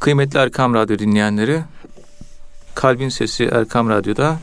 Kıymetli 0.00 0.38
Erkam 0.38 0.74
Radyo 0.74 0.98
dinleyenleri, 0.98 1.62
Kalbin 2.74 3.08
Sesi 3.08 3.44
Erkam 3.44 3.88
Radyo'da 3.88 4.38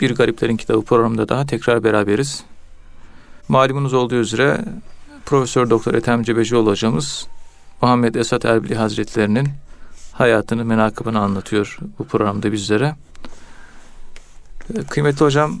Bir 0.00 0.14
Gariplerin 0.14 0.56
Kitabı 0.56 0.84
programında 0.84 1.28
daha 1.28 1.46
tekrar 1.46 1.84
beraberiz. 1.84 2.44
Malumunuz 3.48 3.94
olduğu 3.94 4.14
üzere 4.14 4.64
Profesör 5.26 5.70
Doktor 5.70 5.94
Ethem 5.94 6.22
Cebecioğlu 6.22 6.70
hocamız 6.70 7.26
Muhammed 7.82 8.14
Esat 8.14 8.44
Erbili 8.44 8.74
Hazretlerinin 8.74 9.48
hayatını, 10.12 10.64
menakıbını 10.64 11.20
anlatıyor 11.20 11.78
bu 11.98 12.06
programda 12.06 12.52
bizlere. 12.52 12.94
Kıymetli 14.88 15.24
hocam, 15.24 15.58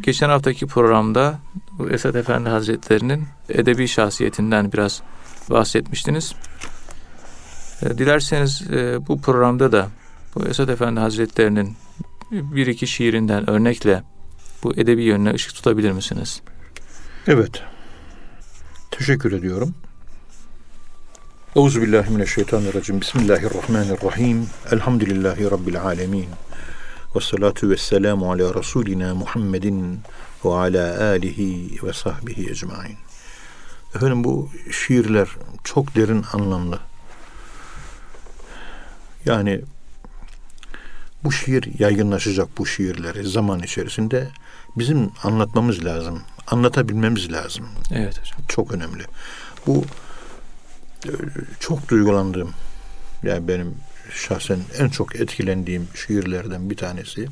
geçen 0.00 0.28
haftaki 0.28 0.66
programda 0.66 1.38
bu 1.78 1.90
Esat 1.90 2.16
Efendi 2.16 2.48
Hazretlerinin 2.48 3.24
edebi 3.48 3.88
şahsiyetinden 3.88 4.72
biraz 4.72 5.02
bahsetmiştiniz. 5.50 6.34
E, 7.82 7.98
dilerseniz 7.98 8.62
e, 8.70 9.06
bu 9.08 9.20
programda 9.20 9.72
da 9.72 9.88
bu 10.34 10.46
Esat 10.46 10.68
Efendi 10.68 11.00
Hazretlerinin 11.00 11.76
bir 12.30 12.66
iki 12.66 12.86
şiirinden 12.86 13.50
örnekle 13.50 14.02
bu 14.62 14.74
edebi 14.74 15.02
yönüne 15.02 15.34
ışık 15.34 15.54
tutabilir 15.54 15.92
misiniz? 15.92 16.42
Evet. 17.26 17.62
Teşekkür 18.90 19.32
ediyorum. 19.32 19.74
Euzubillahimineşşeytanirracim. 21.56 23.00
Bismillahirrahmanirrahim. 23.00 24.46
Elhamdülillahi 24.72 25.50
Rabbil 25.50 25.82
alemin. 25.82 26.28
Ve 27.16 27.20
salatu 27.20 27.70
ve 27.70 27.76
selamu 27.76 28.32
ala 28.32 28.54
Resulina 28.54 29.14
Muhammedin 29.14 30.00
ve 30.44 30.54
ala 30.54 31.04
alihi 31.04 31.78
ve 31.82 31.92
sahbihi 31.92 32.50
ecmain. 32.50 32.96
Efendim 33.94 34.24
bu 34.24 34.48
şiirler 34.70 35.28
çok 35.64 35.96
derin 35.96 36.24
anlamlı. 36.32 36.89
Yani 39.24 39.60
bu 41.24 41.32
şiir 41.32 41.78
yaygınlaşacak 41.78 42.58
bu 42.58 42.66
şiirleri 42.66 43.28
zaman 43.28 43.62
içerisinde 43.62 44.28
bizim 44.76 45.10
anlatmamız 45.22 45.84
lazım. 45.84 46.22
Anlatabilmemiz 46.46 47.32
lazım. 47.32 47.68
Evet 47.90 48.20
hocam. 48.20 48.38
Çok 48.48 48.72
önemli. 48.72 49.02
Bu 49.66 49.84
e, 51.06 51.10
çok 51.60 51.88
duygulandığım 51.88 52.52
yani 53.22 53.48
benim 53.48 53.76
şahsen 54.12 54.58
en 54.78 54.88
çok 54.88 55.16
etkilendiğim 55.16 55.88
şiirlerden 55.94 56.70
bir 56.70 56.76
tanesi 56.76 57.28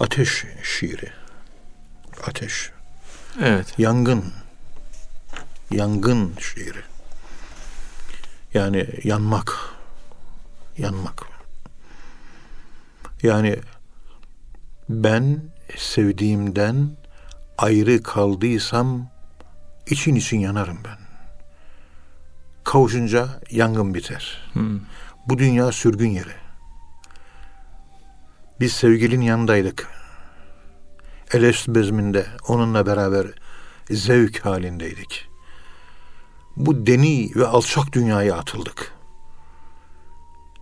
Ateş 0.00 0.44
şiiri. 0.62 1.10
Ateş. 2.26 2.70
Evet. 3.42 3.74
Yangın. 3.78 4.24
Yangın 5.70 6.32
şiiri. 6.40 6.82
Yani 8.56 8.86
yanmak. 9.04 9.58
Yanmak. 10.78 11.22
Yani 13.22 13.56
ben 14.88 15.42
sevdiğimden 15.76 16.96
ayrı 17.58 18.02
kaldıysam 18.02 19.08
için 19.86 20.14
için 20.14 20.38
yanarım 20.38 20.78
ben. 20.84 20.98
Kavuşunca 22.64 23.28
yangın 23.50 23.94
biter. 23.94 24.50
Hmm. 24.52 24.80
Bu 25.28 25.38
dünya 25.38 25.72
sürgün 25.72 26.10
yeri. 26.10 26.34
Biz 28.60 28.72
sevgilinin 28.72 29.24
yanındaydık. 29.24 29.88
Elest 31.32 31.68
bezminde 31.68 32.26
onunla 32.48 32.86
beraber 32.86 33.26
zevk 33.90 34.44
halindeydik. 34.44 35.28
Bu 36.56 36.86
deni 36.86 37.30
ve 37.36 37.46
alçak 37.46 37.92
dünyaya 37.92 38.36
atıldık. 38.36 38.92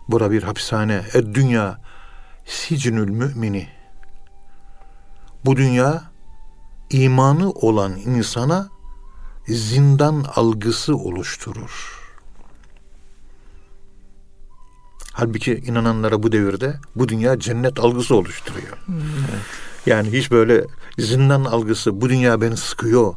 Bura 0.09 0.31
bir 0.31 0.42
hapishane. 0.42 1.05
Ed 1.14 1.34
dünya 1.34 1.81
sicnül 2.47 3.09
mümini. 3.09 3.69
Bu 5.45 5.57
dünya 5.57 6.02
imanı 6.91 7.51
olan 7.51 7.96
insana 7.96 8.68
zindan 9.48 10.24
algısı 10.36 10.96
oluşturur. 10.96 12.05
Halbuki 15.13 15.55
inananlara 15.55 16.23
bu 16.23 16.33
devirde 16.33 16.77
bu 16.97 17.08
dünya 17.08 17.39
cennet 17.39 17.80
algısı 17.80 18.17
oluşturuyor. 18.17 18.79
Evet. 18.89 19.41
Yani 19.86 20.13
hiç 20.13 20.30
böyle 20.30 20.64
zindan 20.98 21.45
algısı, 21.45 22.01
bu 22.01 22.08
dünya 22.08 22.41
beni 22.41 22.57
sıkıyor. 22.57 23.14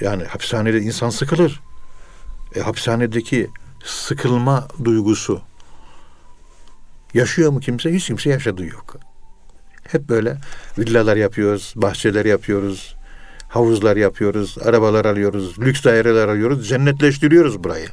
Yani 0.00 0.24
hapishanede 0.24 0.80
insan 0.80 1.10
sıkılır. 1.10 1.60
E, 2.54 2.60
hapishanedeki 2.60 3.50
sıkılma 3.84 4.68
duygusu 4.84 5.42
yaşıyor 7.14 7.50
mu 7.50 7.60
kimse? 7.60 7.92
Hiç 7.92 8.06
kimse 8.06 8.30
yaşadığı 8.30 8.66
yok. 8.66 8.96
Hep 9.88 10.08
böyle 10.08 10.36
villalar 10.78 11.16
yapıyoruz, 11.16 11.72
bahçeler 11.76 12.24
yapıyoruz, 12.24 12.96
havuzlar 13.48 13.96
yapıyoruz, 13.96 14.56
arabalar 14.64 15.04
alıyoruz, 15.04 15.58
lüks 15.58 15.84
daireler 15.84 16.28
alıyoruz, 16.28 16.68
cennetleştiriyoruz 16.68 17.64
burayı. 17.64 17.88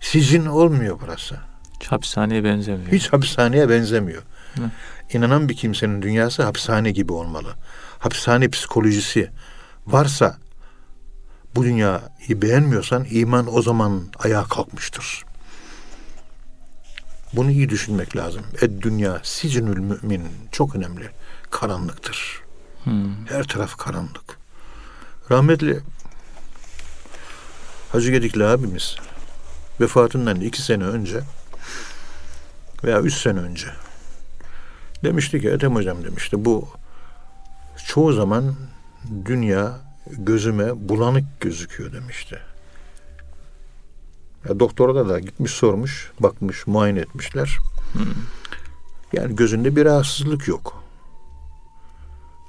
Sizin 0.00 0.46
olmuyor 0.46 0.98
burası. 1.02 1.36
Hiç 1.80 1.92
hapishaneye 1.92 2.44
benzemiyor. 2.44 2.92
Hiç 2.92 3.12
hapishaneye 3.12 3.68
benzemiyor. 3.68 4.22
Hı. 4.54 4.70
İnanan 5.12 5.48
bir 5.48 5.56
kimsenin 5.56 6.02
dünyası 6.02 6.42
hapishane 6.42 6.90
gibi 6.90 7.12
olmalı. 7.12 7.54
Hapishane 7.98 8.48
psikolojisi 8.48 9.30
varsa 9.86 10.38
bu 11.56 11.64
dünyayı 11.64 12.42
beğenmiyorsan 12.42 13.06
iman 13.10 13.54
o 13.56 13.62
zaman 13.62 14.02
ayağa 14.18 14.44
kalkmıştır. 14.44 15.24
Bunu 17.32 17.50
iyi 17.50 17.68
düşünmek 17.68 18.16
lazım. 18.16 18.42
Ed 18.62 18.82
dünya 18.82 19.20
sicnül 19.22 19.78
mümin 19.78 20.22
çok 20.52 20.76
önemli. 20.76 21.10
Karanlıktır. 21.50 22.42
Hmm. 22.84 23.26
Her 23.26 23.44
taraf 23.44 23.76
karanlık. 23.76 24.38
Rahmetli 25.30 25.80
Hacı 27.92 28.10
Gedikli 28.10 28.44
abimiz 28.44 28.96
vefatından 29.80 30.40
iki 30.40 30.62
sene 30.62 30.84
önce 30.84 31.20
veya 32.84 33.00
üç 33.00 33.14
sene 33.14 33.38
önce 33.38 33.66
demişti 35.04 35.40
ki 35.40 35.48
Ethem 35.48 35.74
Hocam 35.74 36.04
demişti 36.04 36.44
bu 36.44 36.68
çoğu 37.86 38.12
zaman 38.12 38.54
dünya 39.24 39.85
gözüme 40.10 40.88
bulanık 40.88 41.40
gözüküyor 41.40 41.92
demişti. 41.92 42.38
Ya 44.48 44.60
doktora 44.60 45.08
da 45.08 45.20
gitmiş 45.20 45.52
sormuş, 45.52 46.12
bakmış, 46.20 46.66
muayene 46.66 47.00
etmişler. 47.00 47.58
Yani 49.12 49.36
gözünde 49.36 49.76
bir 49.76 49.84
rahatsızlık 49.84 50.48
yok. 50.48 50.82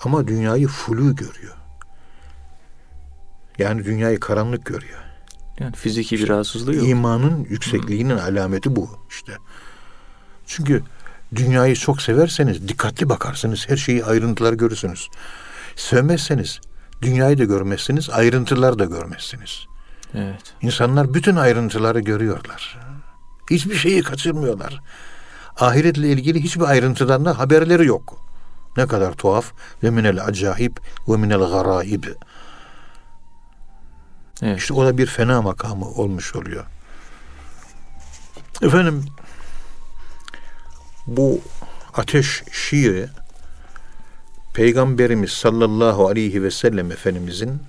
Ama 0.03 0.28
dünyayı 0.28 0.68
flu 0.68 1.16
görüyor. 1.16 1.56
Yani 3.57 3.85
dünyayı 3.85 4.19
karanlık 4.19 4.66
görüyor. 4.66 5.00
Yani 5.59 5.75
fiziki 5.75 6.16
bir 6.16 6.29
rahatsızlığı 6.29 6.75
yok. 6.75 6.88
İmanın 6.88 7.47
yüksekliğinin 7.50 8.18
alameti 8.18 8.75
bu 8.75 8.89
işte. 9.09 9.34
Çünkü 10.45 10.84
dünyayı 11.35 11.75
çok 11.75 12.01
severseniz 12.01 12.68
dikkatli 12.68 13.09
bakarsınız. 13.09 13.69
Her 13.69 13.78
şeyi 13.78 14.06
ayrıntılar 14.06 14.53
görürsünüz. 14.53 15.09
Sevmezseniz 15.75 16.59
dünyayı 17.02 17.38
da 17.38 17.44
görmezsiniz, 17.44 18.09
ayrıntılar 18.09 18.80
da 18.80 18.85
görmezsiniz. 18.85 19.66
Evet. 20.13 20.53
İnsanlar 20.62 21.13
bütün 21.13 21.35
ayrıntıları 21.35 22.00
görüyorlar. 22.00 22.80
Hiçbir 23.50 23.75
şeyi 23.75 24.03
kaçırmıyorlar. 24.03 24.81
Ahiretle 25.59 26.09
ilgili 26.09 26.44
hiçbir 26.44 26.62
ayrıntıdan 26.62 27.25
da 27.25 27.40
haberleri 27.40 27.86
yok. 27.86 28.28
Ne 28.78 28.88
kadar 28.88 29.13
tuhaf 29.13 29.52
ve 29.84 29.90
minel 29.90 30.25
acayip 30.25 30.80
ve 31.07 31.18
minel 31.18 31.40
garaib. 31.40 32.03
Evet. 34.41 34.59
İşte 34.59 34.74
o 34.74 34.86
da 34.86 34.97
bir 34.97 35.06
fena 35.06 35.41
makamı 35.41 35.86
olmuş 35.86 36.36
oluyor. 36.36 36.66
Efendim 38.62 39.06
bu 41.07 41.42
ateş 41.94 42.44
şiiri 42.51 43.10
Peygamberimiz 44.57 45.31
sallallahu 45.31 46.07
aleyhi 46.07 46.44
ve 46.44 46.51
sellem 46.51 46.92
Efendimizin 46.92 47.59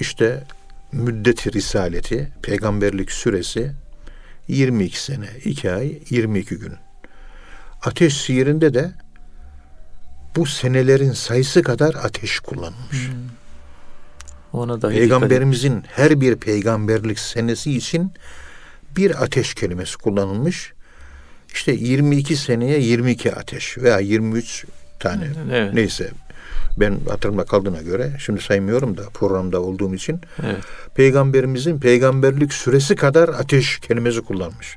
işte 0.00 0.44
müddeti 0.92 1.52
risaleti, 1.52 2.32
peygamberlik 2.42 3.12
süresi 3.12 3.72
22 4.48 5.02
sene, 5.02 5.26
2 5.44 5.72
ay, 5.72 5.98
22 6.10 6.58
gün. 6.58 6.72
Ateş 7.82 8.16
şiirinde 8.16 8.74
de 8.74 8.92
bu 10.36 10.46
senelerin 10.46 11.12
sayısı 11.12 11.62
kadar 11.62 11.94
ateş 11.94 12.40
kullanılmış. 12.40 13.10
Ona 14.52 14.82
da 14.82 14.88
Peygamberimizin 14.88 15.84
her 15.88 16.20
bir 16.20 16.36
peygamberlik 16.36 17.18
senesi 17.18 17.76
için 17.76 18.12
bir 18.96 19.22
ateş 19.22 19.54
kelimesi 19.54 19.98
kullanılmış. 19.98 20.72
İşte 21.54 21.72
22 21.72 22.36
seneye 22.36 22.80
22 22.80 23.34
ateş 23.34 23.78
veya 23.78 23.98
23 23.98 24.66
tane 25.02 25.28
Evet. 25.52 25.74
neyse 25.74 26.10
Ben 26.80 26.98
hatırımda 27.08 27.44
kaldığına 27.44 27.82
göre 27.82 28.12
şimdi 28.18 28.40
saymıyorum 28.40 28.96
da 28.96 29.02
programda 29.14 29.60
olduğum 29.60 29.94
için 29.94 30.20
Evet. 30.42 30.64
peygamberimizin 30.94 31.80
peygamberlik 31.80 32.52
süresi 32.52 32.96
kadar 32.96 33.28
ateş 33.28 33.78
kelimesi 33.78 34.20
kullanmış. 34.20 34.76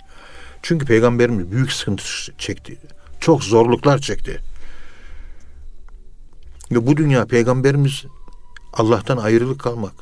Çünkü 0.62 0.86
peygamberimiz 0.86 1.52
büyük 1.52 1.72
sıkıntı 1.72 2.04
çekti. 2.38 2.78
Çok 3.20 3.44
zorluklar 3.44 4.00
çekti. 4.00 4.40
Ve 6.72 6.88
bu 6.88 6.98
dünya 6.98 7.26
peygamberimiz 7.26 8.06
Allah'tan 8.74 9.18
ayrılık 9.18 9.60
kalmak 9.60 9.94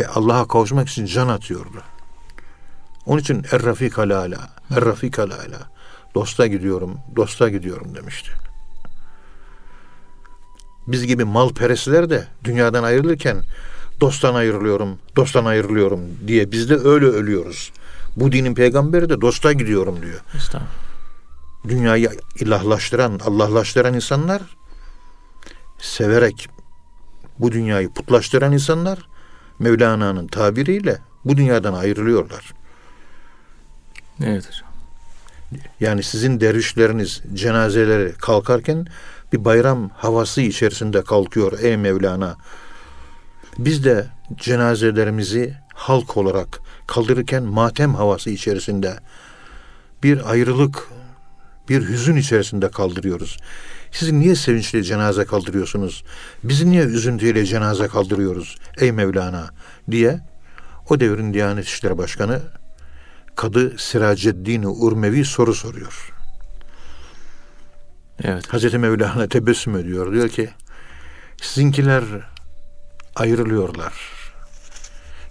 ve 0.00 0.06
Allah'a 0.06 0.48
kavuşmak 0.48 0.88
için 0.88 1.06
can 1.06 1.28
atıyordu. 1.28 1.82
Onun 3.06 3.20
için 3.20 3.44
Er-Rafik 3.52 3.98
ala 3.98 4.38
Er-Rafik 4.70 5.18
ala 5.18 5.36
Dosta 6.14 6.46
gidiyorum, 6.46 6.98
dosta 7.16 7.48
gidiyorum 7.48 7.94
demişti. 7.94 8.30
Biz 10.88 11.06
gibi 11.06 11.24
malperestler 11.24 12.10
de 12.10 12.24
dünyadan 12.44 12.82
ayrılırken 12.82 13.42
dosttan 14.00 14.34
ayrılıyorum, 14.34 14.98
dosttan 15.16 15.44
ayrılıyorum 15.44 16.00
diye 16.26 16.52
biz 16.52 16.70
de 16.70 16.76
öyle 16.76 17.06
ölüyoruz. 17.06 17.72
Bu 18.16 18.32
dinin 18.32 18.54
peygamberi 18.54 19.08
de 19.08 19.20
dosta 19.20 19.52
gidiyorum 19.52 20.02
diyor. 20.02 20.20
Dünyayı 21.68 22.10
ilahlaştıran, 22.40 23.20
Allahlaştıran 23.24 23.94
insanlar 23.94 24.42
severek 25.78 26.48
bu 27.38 27.52
dünyayı 27.52 27.90
putlaştıran 27.90 28.52
insanlar 28.52 29.08
Mevlana'nın 29.58 30.26
tabiriyle 30.26 30.98
bu 31.24 31.36
dünyadan 31.36 31.74
ayrılıyorlar. 31.74 32.52
Evet 34.24 34.48
hocam. 34.48 34.68
Yani 35.80 36.02
sizin 36.02 36.40
dervişleriniz 36.40 37.22
cenazeleri 37.34 38.12
kalkarken 38.12 38.86
bir 39.32 39.44
bayram 39.44 39.90
havası 39.94 40.40
içerisinde 40.40 41.04
kalkıyor 41.04 41.58
ey 41.62 41.76
Mevlana. 41.76 42.36
Biz 43.58 43.84
de 43.84 44.06
cenazelerimizi 44.36 45.54
halk 45.74 46.16
olarak 46.16 46.60
kaldırırken 46.86 47.42
matem 47.42 47.94
havası 47.94 48.30
içerisinde 48.30 48.98
bir 50.02 50.30
ayrılık, 50.30 50.88
bir 51.68 51.88
hüzün 51.88 52.16
içerisinde 52.16 52.70
kaldırıyoruz. 52.70 53.36
Siz 53.92 54.12
niye 54.12 54.34
sevinçle 54.34 54.82
cenaze 54.82 55.24
kaldırıyorsunuz? 55.24 56.04
Biz 56.44 56.64
niye 56.64 56.82
üzüntüyle 56.82 57.44
cenaze 57.44 57.88
kaldırıyoruz 57.88 58.56
ey 58.78 58.92
Mevlana 58.92 59.50
diye 59.90 60.20
o 60.90 61.00
devrin 61.00 61.34
Diyanet 61.34 61.64
İşleri 61.64 61.98
Başkanı 61.98 62.40
Kadı 63.36 63.78
Siraceddin 63.78 64.62
Urmevi 64.62 65.24
soru 65.24 65.54
soruyor. 65.54 66.17
Evet. 68.24 68.52
Hazreti 68.52 68.78
Mevlana 68.78 69.28
tebessüm 69.28 69.76
ediyor. 69.76 70.12
Diyor 70.12 70.28
ki 70.28 70.50
sizinkiler 71.42 72.04
ayrılıyorlar. 73.16 73.92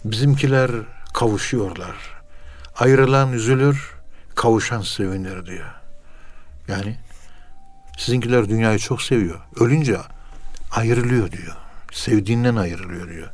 Bizimkiler 0.06 0.72
kavuşuyorlar. 1.14 1.96
Ayrılan 2.76 3.34
üzülür, 3.34 3.94
kavuşan 4.36 4.82
sevinir 4.82 5.46
diyor. 5.46 5.72
Yani 6.68 6.98
sizinkiler 7.98 8.50
dünyayı 8.50 8.80
çok 8.80 9.02
seviyor. 9.02 9.40
Ölünce 9.60 9.98
ayrılıyor 10.72 11.32
diyor. 11.32 11.56
Sevdiğinden 11.92 12.56
ayrılıyor 12.56 13.10
diyor. 13.10 13.28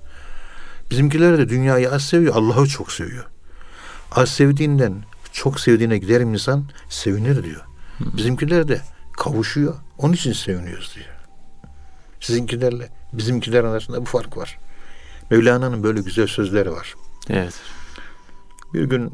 Bizimkiler 0.91 1.37
de 1.37 1.49
dünyayı 1.49 1.91
az 1.91 2.03
seviyor, 2.03 2.35
Allah'ı 2.35 2.67
çok 2.67 2.91
seviyor. 2.91 3.25
Az 4.11 4.29
sevdiğinden 4.29 4.93
çok 5.31 5.59
sevdiğine 5.59 5.97
gider 5.97 6.21
insan 6.21 6.69
sevinir 6.89 7.43
diyor. 7.43 7.61
Bizimkiler 7.99 8.67
de 8.67 8.81
kavuşuyor. 9.13 9.75
Onun 9.97 10.13
için 10.13 10.33
seviniyoruz 10.33 10.95
diyor. 10.95 11.07
Sizinkilerle 12.19 12.89
bizimkiler 13.13 13.63
arasında 13.63 14.01
bu 14.01 14.05
fark 14.05 14.37
var. 14.37 14.59
Mevlana'nın 15.29 15.83
böyle 15.83 16.01
güzel 16.01 16.27
sözleri 16.27 16.71
var. 16.71 16.95
Evet. 17.29 17.53
Bir 18.73 18.83
gün 18.83 19.13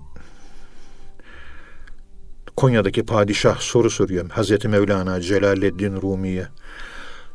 Konya'daki 2.57 3.05
padişah 3.05 3.59
soru 3.59 3.89
soruyor 3.89 4.29
Hazreti 4.29 4.67
Mevlana 4.67 5.21
Celaleddin 5.21 6.01
Rumi'ye. 6.01 6.47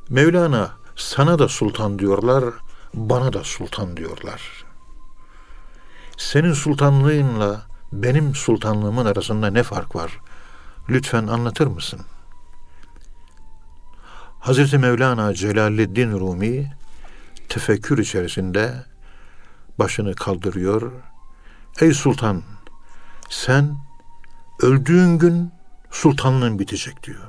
Mevlana 0.09 0.71
sana 0.97 1.39
da 1.39 1.49
sultan 1.49 1.99
diyorlar, 1.99 2.45
bana 2.95 3.33
da 3.33 3.45
sultan 3.45 3.97
diyorlar. 3.97 4.65
Senin 6.17 6.53
sultanlığınla 6.53 7.67
benim 7.93 8.35
sultanlığımın 8.35 9.07
arasında 9.07 9.51
ne 9.51 9.63
fark 9.63 9.97
var? 9.97 10.21
Lütfen 10.89 11.27
anlatır 11.27 11.67
mısın? 11.67 12.01
Hazreti 14.45 14.79
Mevlana 14.79 15.35
Celaleddin 15.35 16.13
Rumi 16.13 16.73
tefekkür 17.49 17.99
içerisinde 17.99 18.75
başını 19.79 20.15
kaldırıyor. 20.15 20.93
Ey 21.81 21.95
sultan 21.95 22.43
sen 23.31 23.77
öldüğün 24.63 25.19
gün 25.19 25.53
sultanlığın 25.91 26.59
bitecek 26.59 27.03
diyor. 27.03 27.25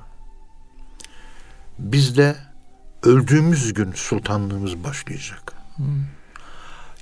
Biz 1.79 2.17
de 2.17 2.35
öldüğümüz 3.03 3.73
gün 3.73 3.91
sultanlığımız 3.91 4.83
başlayacak. 4.83 5.53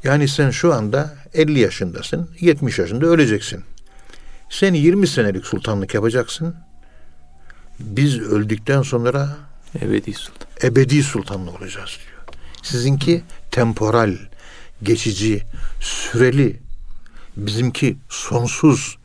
Yani 0.03 0.27
sen 0.27 0.49
şu 0.49 0.73
anda 0.73 1.15
50 1.33 1.59
yaşındasın, 1.59 2.29
70 2.39 2.79
yaşında 2.79 3.05
öleceksin. 3.05 3.63
Sen 4.49 4.73
20 4.73 5.07
senelik 5.07 5.45
sultanlık 5.45 5.93
yapacaksın. 5.93 6.55
Biz 7.79 8.19
öldükten 8.19 8.81
sonra 8.81 9.37
Ebedi 9.81 10.13
sultan. 10.13 10.47
ebedi 10.63 11.03
sultanlı 11.03 11.51
olacağız 11.51 11.97
diyor. 12.05 12.37
Sizinki 12.61 13.23
temporal, 13.51 14.17
geçici, 14.83 15.43
süreli. 15.81 16.59
Bizimki 17.37 17.97
sonsuz. 18.09 18.97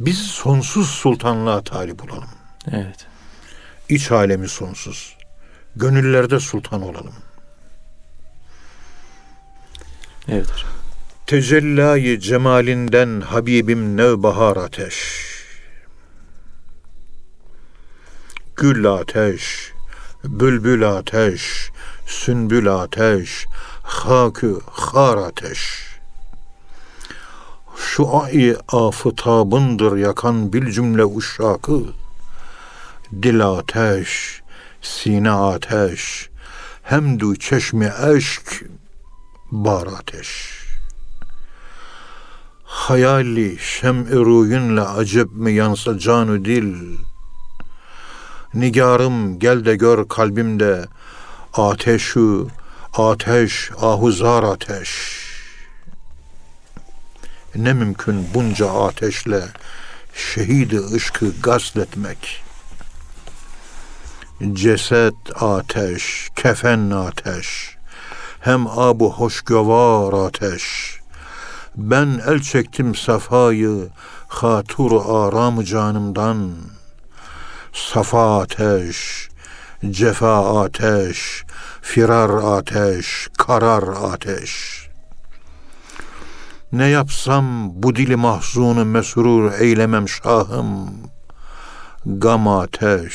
Biz 0.00 0.18
sonsuz 0.18 0.88
sultanlığa 0.88 1.64
talip 1.64 2.04
olalım. 2.04 2.28
Evet. 2.72 3.06
İç 3.88 4.12
alemi 4.12 4.48
sonsuz. 4.48 5.16
Gönüllerde 5.76 6.40
sultan 6.40 6.82
olalım. 6.82 7.14
Evet 10.28 10.50
hocam. 10.50 10.70
Tecellayı 11.26 12.20
cemalinden 12.20 13.20
Habibim 13.20 13.96
nevbahar 13.96 14.56
ateş. 14.56 15.28
Gül 18.60 18.92
ateş, 18.92 19.72
bülbül 20.24 20.88
ateş, 20.88 21.70
sünbül 22.06 22.74
ateş, 22.74 23.46
hakü 23.82 24.58
har 24.70 25.16
ateş. 25.16 25.86
Şu 27.76 28.16
ay 28.16 28.56
afıtabındır 28.68 29.96
yakan 29.96 30.52
bil 30.52 30.70
cümle 30.70 31.04
uşakı. 31.04 31.80
Dil 33.22 33.46
ateş, 33.46 34.42
sine 34.82 35.30
ateş, 35.30 36.28
hemdü 36.82 37.38
çeşmi 37.38 37.92
eşk, 38.16 38.64
bar 39.50 39.86
ateş. 39.86 40.58
Hayali 42.64 43.58
şem-i 43.58 44.14
ruyunla 44.16 44.94
acep 44.94 45.32
mi 45.32 45.52
yansa 45.52 45.98
canü 45.98 46.44
dil. 46.44 46.98
Nigarım 48.54 49.38
gel 49.38 49.64
de 49.64 49.76
gör 49.76 50.08
kalbimde 50.08 50.84
ateşü, 51.54 52.46
ateş, 52.94 53.70
ahuzar 53.80 54.42
ateş. 54.42 55.18
Ne 57.54 57.72
mümkün 57.72 58.26
bunca 58.34 58.70
ateşle 58.70 59.42
şehidi 60.14 60.80
ışkı 60.94 61.40
gasletmek. 61.42 62.42
Ceset 64.52 65.42
ateş, 65.42 66.28
kefen 66.36 66.90
ateş, 66.90 67.76
hem 68.40 68.66
abu 68.66 69.12
hoşgövar 69.12 70.26
ateş. 70.26 70.98
Ben 71.76 72.20
el 72.26 72.40
çektim 72.40 72.94
safayı, 72.94 73.88
hatur 74.28 74.92
aram 74.92 75.64
canımdan. 75.64 76.50
Safa 77.86 78.40
ateş, 78.40 79.28
cefa 79.90 80.62
ateş, 80.64 81.44
firar 81.82 82.30
ateş, 82.30 83.28
karar 83.38 83.82
ateş. 84.12 84.82
Ne 86.72 86.88
yapsam 86.88 87.70
bu 87.82 87.96
dili 87.96 88.16
mahzunu 88.16 88.84
mesrur 88.84 89.52
eylemem 89.60 90.08
şahım. 90.08 90.90
Gam 92.06 92.48
ateş, 92.48 93.14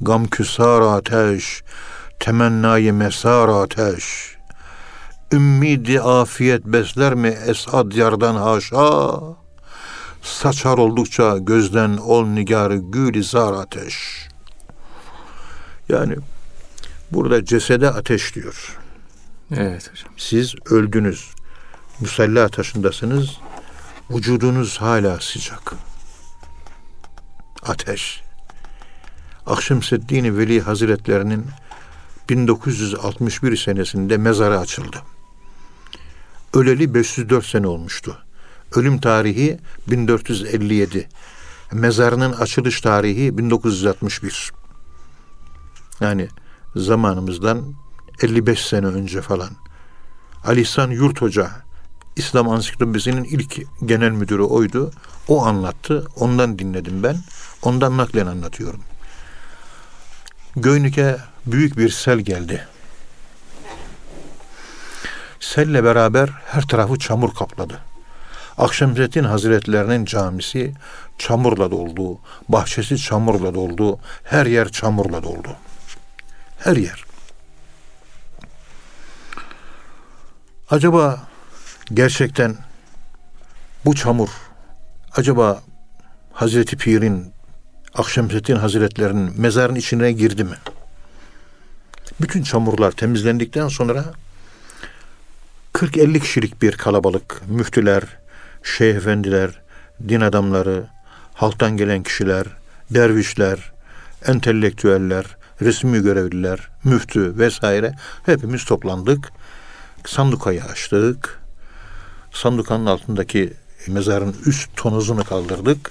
gam 0.00 0.26
küsar 0.26 0.80
ateş, 0.80 1.62
temennayı 2.20 2.92
mesar 2.92 3.48
ateş. 3.48 4.36
Ümmidi 5.32 6.00
afiyet 6.00 6.64
besler 6.64 7.14
mi 7.14 7.28
esad 7.46 7.92
yardan 7.92 8.34
haşa? 8.34 9.20
Saçar 10.26 10.78
oldukça 10.78 11.38
gözden 11.38 11.96
ol 11.96 12.26
nigar 12.26 12.70
gülizar 12.70 13.52
ateş. 13.52 14.28
Yani 15.88 16.16
Burada 17.10 17.44
cesede 17.44 17.90
ateş 17.90 18.34
diyor. 18.34 18.78
Evet 19.50 19.90
hocam. 19.90 20.14
Siz 20.16 20.54
öldünüz. 20.70 21.30
Musalla 22.00 22.48
taşındasınız. 22.48 23.30
Vücudunuz 24.10 24.78
hala 24.78 25.20
sıcak. 25.20 25.72
Ateş. 27.62 28.22
Akşemseddin 29.46 30.38
Veli 30.38 30.60
Hazretlerinin 30.60 31.46
1961 32.28 33.56
senesinde 33.56 34.16
mezarı 34.16 34.58
açıldı. 34.58 34.96
Öleli 36.54 36.94
504 36.94 37.46
sene 37.46 37.66
olmuştu. 37.66 38.25
Ölüm 38.74 39.00
tarihi 39.00 39.58
1457. 39.86 41.08
Mezarının 41.72 42.32
açılış 42.32 42.80
tarihi 42.80 43.38
1961. 43.38 44.52
Yani 46.00 46.28
zamanımızdan 46.76 47.74
55 48.22 48.66
sene 48.66 48.86
önce 48.86 49.22
falan. 49.22 49.50
Ali 50.44 50.60
İhsan 50.60 50.90
Yurt 50.90 51.22
Hoca 51.22 51.50
İslam 52.16 52.48
Ansiklopedisi'nin 52.48 53.24
ilk 53.24 53.62
genel 53.84 54.10
müdürü 54.10 54.42
oydu. 54.42 54.90
O 55.28 55.46
anlattı. 55.46 56.06
Ondan 56.16 56.58
dinledim 56.58 57.02
ben. 57.02 57.16
Ondan 57.62 57.96
naklen 57.96 58.26
anlatıyorum. 58.26 58.80
Göynük'e 60.56 61.16
büyük 61.46 61.78
bir 61.78 61.88
sel 61.88 62.18
geldi. 62.18 62.66
Selle 65.40 65.84
beraber 65.84 66.30
her 66.46 66.62
tarafı 66.62 66.98
çamur 66.98 67.34
kapladı. 67.34 67.80
Akşemseddin 68.58 69.24
Hazretlerinin 69.24 70.04
camisi 70.04 70.72
çamurla 71.18 71.70
doldu. 71.70 72.18
Bahçesi 72.48 72.98
çamurla 72.98 73.54
doldu. 73.54 73.98
Her 74.24 74.46
yer 74.46 74.68
çamurla 74.68 75.22
doldu. 75.22 75.56
Her 76.58 76.76
yer. 76.76 77.04
Acaba 80.70 81.28
gerçekten 81.94 82.56
bu 83.84 83.94
çamur 83.94 84.28
acaba 85.12 85.62
Hazreti 86.32 86.76
Pir'in 86.76 87.32
Akşemseddin 87.94 88.56
Hazretlerinin 88.56 89.40
mezarın 89.40 89.74
içine 89.74 90.12
girdi 90.12 90.44
mi? 90.44 90.56
Bütün 92.20 92.42
çamurlar 92.42 92.92
temizlendikten 92.92 93.68
sonra 93.68 94.04
40-50 95.72 96.20
kişilik 96.20 96.62
bir 96.62 96.72
kalabalık, 96.72 97.42
müftüler, 97.48 98.02
şeyh 98.66 98.94
efendiler, 98.94 99.50
din 100.08 100.20
adamları, 100.20 100.86
halktan 101.34 101.76
gelen 101.76 102.02
kişiler, 102.02 102.46
dervişler, 102.90 103.72
entelektüeller, 104.26 105.36
resmi 105.62 106.02
görevliler, 106.02 106.68
müftü 106.84 107.38
vesaire 107.38 107.94
hepimiz 108.26 108.64
toplandık. 108.64 109.32
Sandukayı 110.06 110.64
açtık. 110.64 111.40
Sandukanın 112.32 112.86
altındaki 112.86 113.52
mezarın 113.88 114.36
üst 114.46 114.76
tonozunu 114.76 115.24
kaldırdık. 115.24 115.90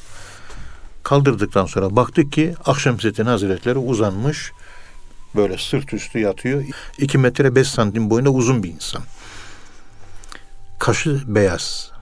Kaldırdıktan 1.04 1.66
sonra 1.66 1.96
baktık 1.96 2.32
ki 2.32 2.56
Akşemseddin 2.66 3.26
Hazretleri 3.26 3.78
uzanmış. 3.78 4.52
Böyle 5.36 5.58
sırt 5.58 5.94
üstü 5.94 6.20
yatıyor. 6.20 6.64
2 6.98 7.18
metre 7.18 7.56
5 7.56 7.68
santim 7.68 8.10
boyunda 8.10 8.30
uzun 8.30 8.64
bir 8.64 8.70
insan. 8.70 9.02
Kaşı 10.80 11.36
beyaz. 11.36 11.95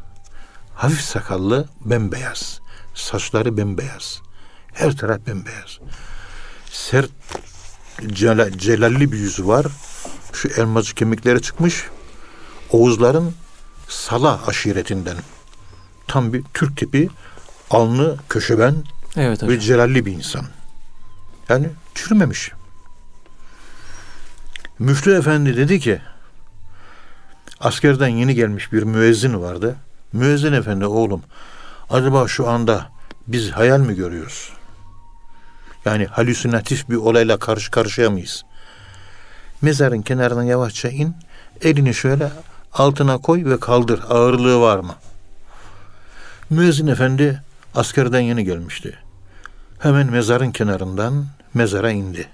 Hafif 0.76 1.02
sakallı 1.02 1.68
bembeyaz. 1.86 2.60
Saçları 2.96 3.58
bembeyaz. 3.58 4.22
Her 4.74 4.98
taraf 4.98 5.20
bembeyaz. 5.28 5.80
Sert 6.72 7.10
celal, 8.08 8.52
celalli 8.52 9.12
bir 9.12 9.18
yüzü 9.18 9.48
var. 9.48 9.66
Şu 10.34 10.48
elmacık 10.48 10.98
kemikleri 10.98 11.42
çıkmış. 11.42 11.86
Oğuzların 12.72 13.34
Sala 13.88 14.48
aşiretinden. 14.48 15.18
Tam 16.08 16.34
bir 16.34 16.44
Türk 16.54 16.78
tipi 16.78 17.10
alnı 17.70 18.18
köşeben 18.30 18.76
Evet 19.16 19.38
hocam. 19.38 19.50
ve 19.50 19.60
celalli 19.60 20.06
bir 20.06 20.12
insan. 20.12 20.46
Yani 21.50 21.70
çürümemiş. 21.96 22.52
Müftü 24.80 25.16
efendi 25.18 25.58
dedi 25.58 25.80
ki 25.80 26.02
askerden 27.60 28.08
yeni 28.08 28.36
gelmiş 28.36 28.72
bir 28.74 28.84
müezzin 28.84 29.42
vardı. 29.42 29.76
Müezzin 30.14 30.54
efendi 30.54 30.86
oğlum 30.86 31.24
acaba 31.90 32.28
şu 32.28 32.50
anda 32.50 32.90
biz 33.28 33.52
hayal 33.52 33.80
mi 33.80 33.96
görüyoruz? 33.96 34.50
Yani 35.86 36.06
halüsinatif 36.06 36.90
bir 36.90 36.96
olayla 36.96 37.38
karşı 37.38 37.72
karşıya 37.72 38.10
mıyız? 38.10 38.44
Mezarın 39.62 40.02
kenarından 40.02 40.44
yavaşça 40.44 40.90
in, 40.90 41.16
elini 41.62 41.94
şöyle 41.94 42.32
altına 42.74 43.18
koy 43.18 43.46
ve 43.46 43.60
kaldır. 43.60 44.02
Ağırlığı 44.10 44.62
var 44.62 44.80
mı? 44.80 44.96
Müezzin 46.50 46.88
efendi 46.88 47.42
askerden 47.76 48.20
yeni 48.20 48.44
gelmişti. 48.44 48.98
Hemen 49.80 50.12
mezarın 50.12 50.52
kenarından 50.52 51.26
mezara 51.54 51.92
indi. 51.92 52.28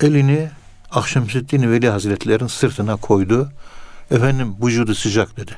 Elini 0.00 0.50
Akşemseddin 0.90 1.72
Veli 1.72 1.88
Hazretleri'nin 1.88 2.48
sırtına 2.48 2.96
koydu. 2.96 3.52
Efendim 4.10 4.56
vücudu 4.62 4.94
sıcak 4.94 5.36
dedi. 5.36 5.52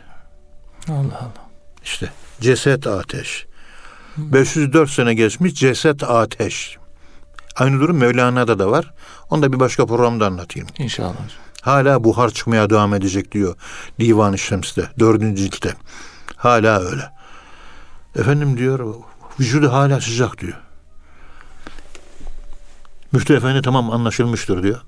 Allah 0.89 1.19
Allah. 1.19 1.49
İşte 1.85 2.11
ceset 2.41 2.87
ateş. 2.87 3.47
504 4.17 4.91
sene 4.91 5.15
geçmiş 5.15 5.55
ceset 5.55 6.03
ateş. 6.03 6.79
Aynı 7.57 7.81
durum 7.81 7.97
Mevlana'da 7.97 8.59
da 8.59 8.71
var. 8.71 8.95
Onu 9.31 9.43
da 9.43 9.53
bir 9.53 9.61
başka 9.61 9.87
programda 9.87 10.27
anlatayım. 10.27 10.69
İnşallah. 10.79 11.15
Hala 11.61 12.05
buhar 12.05 12.31
çıkmaya 12.31 12.71
devam 12.71 12.95
edecek 12.95 13.33
diyor 13.33 13.57
Divan-ı 14.01 14.39
Şems'te, 14.39 14.91
dördüncü 14.99 15.43
ciltte. 15.43 15.75
Hala 16.37 16.81
öyle. 16.81 17.13
Efendim 18.17 18.59
diyor, 18.59 18.95
vücudu 19.41 19.73
hala 19.73 20.01
sıcak 20.01 20.41
diyor. 20.41 20.61
Müftü 23.13 23.35
efendi 23.37 23.63
tamam 23.63 23.91
anlaşılmıştır 23.91 24.63
diyor. 24.63 24.81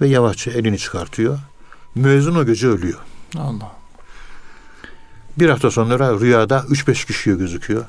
Ve 0.00 0.08
yavaşça 0.08 0.50
elini 0.50 0.78
çıkartıyor. 0.78 1.38
Müezzin 1.94 2.34
o 2.34 2.46
gece 2.46 2.68
ölüyor. 2.68 2.98
Allah. 3.38 3.81
Bir 5.38 5.48
hafta 5.48 5.70
sonra 5.70 6.20
rüyada 6.20 6.58
3-5 6.58 7.06
kişiye 7.06 7.36
gözüküyor. 7.36 7.84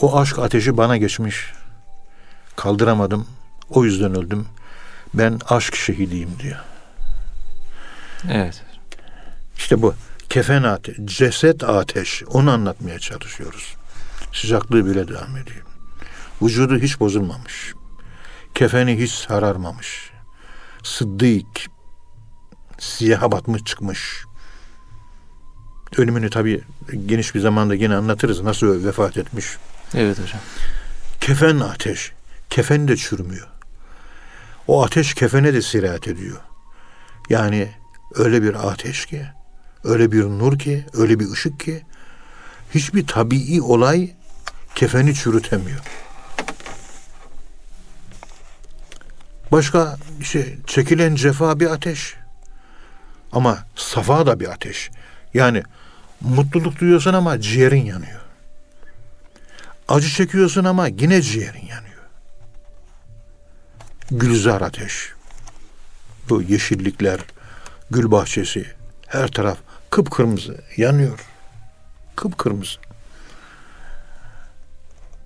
O 0.00 0.18
aşk 0.18 0.38
ateşi 0.38 0.76
bana 0.76 0.96
geçmiş. 0.96 1.52
Kaldıramadım. 2.56 3.26
O 3.70 3.84
yüzden 3.84 4.14
öldüm. 4.14 4.46
Ben 5.14 5.40
aşk 5.48 5.76
şehidiyim 5.76 6.30
diyor. 6.42 6.58
Evet. 8.30 8.62
İşte 9.56 9.82
bu. 9.82 9.94
Kefen 10.28 10.62
ateş, 10.62 10.96
ceset 11.04 11.64
ateş. 11.64 12.22
Onu 12.26 12.50
anlatmaya 12.50 12.98
çalışıyoruz. 12.98 13.74
Sıcaklığı 14.32 14.86
bile 14.86 15.08
devam 15.08 15.36
ediyor. 15.36 15.64
Vücudu 16.42 16.78
hiç 16.78 17.00
bozulmamış. 17.00 17.74
Kefeni 18.54 18.98
hiç 18.98 19.10
sararmamış. 19.10 20.10
Sıddık 20.82 21.46
siyaha 22.78 23.32
batmış 23.32 23.64
çıkmış. 23.64 24.24
Ölümünü 25.96 26.30
tabii 26.30 26.60
geniş 27.06 27.34
bir 27.34 27.40
zamanda 27.40 27.74
yine 27.74 27.94
anlatırız. 27.94 28.42
Nasıl 28.42 28.84
vefat 28.86 29.16
etmiş. 29.16 29.46
Evet 29.94 30.18
hocam. 30.18 30.40
Kefen 31.20 31.58
ateş. 31.58 32.12
Kefen 32.50 32.88
de 32.88 32.96
çürümüyor. 32.96 33.48
O 34.66 34.84
ateş 34.84 35.14
kefene 35.14 35.54
de 35.54 35.62
sirayet 35.62 36.08
ediyor. 36.08 36.36
Yani 37.30 37.72
öyle 38.14 38.42
bir 38.42 38.68
ateş 38.68 39.06
ki, 39.06 39.26
öyle 39.84 40.12
bir 40.12 40.24
nur 40.24 40.58
ki, 40.58 40.86
öyle 40.92 41.20
bir 41.20 41.32
ışık 41.32 41.60
ki 41.60 41.82
hiçbir 42.74 43.06
tabii 43.06 43.62
olay 43.62 44.10
kefeni 44.74 45.14
çürütemiyor. 45.14 45.80
Başka 49.52 49.96
işte 50.20 50.58
çekilen 50.66 51.14
cefa 51.14 51.60
bir 51.60 51.66
ateş. 51.66 52.14
Ama 53.32 53.58
safa 53.76 54.26
da 54.26 54.40
bir 54.40 54.48
ateş. 54.48 54.90
Yani 55.34 55.62
mutluluk 56.20 56.80
duyuyorsun 56.80 57.12
ama 57.12 57.40
ciğerin 57.40 57.84
yanıyor. 57.84 58.20
Acı 59.88 60.08
çekiyorsun 60.08 60.64
ama 60.64 60.86
yine 60.86 61.22
ciğerin 61.22 61.66
yanıyor. 61.66 62.02
Gülzar 64.10 64.60
ateş. 64.60 65.12
Bu 66.28 66.42
yeşillikler, 66.42 67.20
gül 67.90 68.10
bahçesi, 68.10 68.66
her 69.06 69.28
taraf 69.28 69.58
kıpkırmızı 69.90 70.60
yanıyor. 70.76 71.20
Kıpkırmızı. 72.16 72.78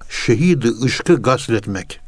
Şehidi 0.08 0.68
ışkı 0.84 1.22
gasletmek. 1.22 2.00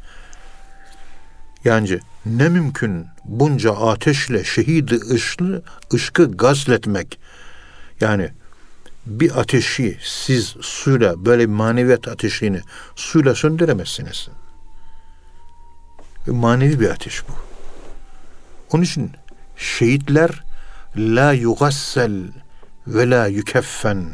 Yani 1.63 1.99
ne 2.25 2.49
mümkün 2.49 3.07
bunca 3.23 3.73
ateşle 3.73 4.43
şehidi 4.43 4.95
ışkı, 4.95 5.63
ışkı 5.93 6.31
gasletmek. 6.31 7.19
Yani 8.01 8.31
bir 9.05 9.39
ateşi 9.39 9.97
siz 10.03 10.55
suyla 10.61 11.25
böyle 11.25 11.43
bir 11.43 11.53
maneviyat 11.53 12.07
ateşini 12.07 12.61
suyla 12.95 13.35
söndüremezsiniz. 13.35 14.27
Manevi 16.27 16.79
bir 16.79 16.89
ateş 16.89 17.23
bu. 17.29 17.33
Onun 18.71 18.83
için 18.83 19.11
şehitler 19.57 20.43
la 20.97 21.31
yugassel 21.31 22.23
ve 22.87 23.09
la 23.09 23.27
yükeffen. 23.27 24.05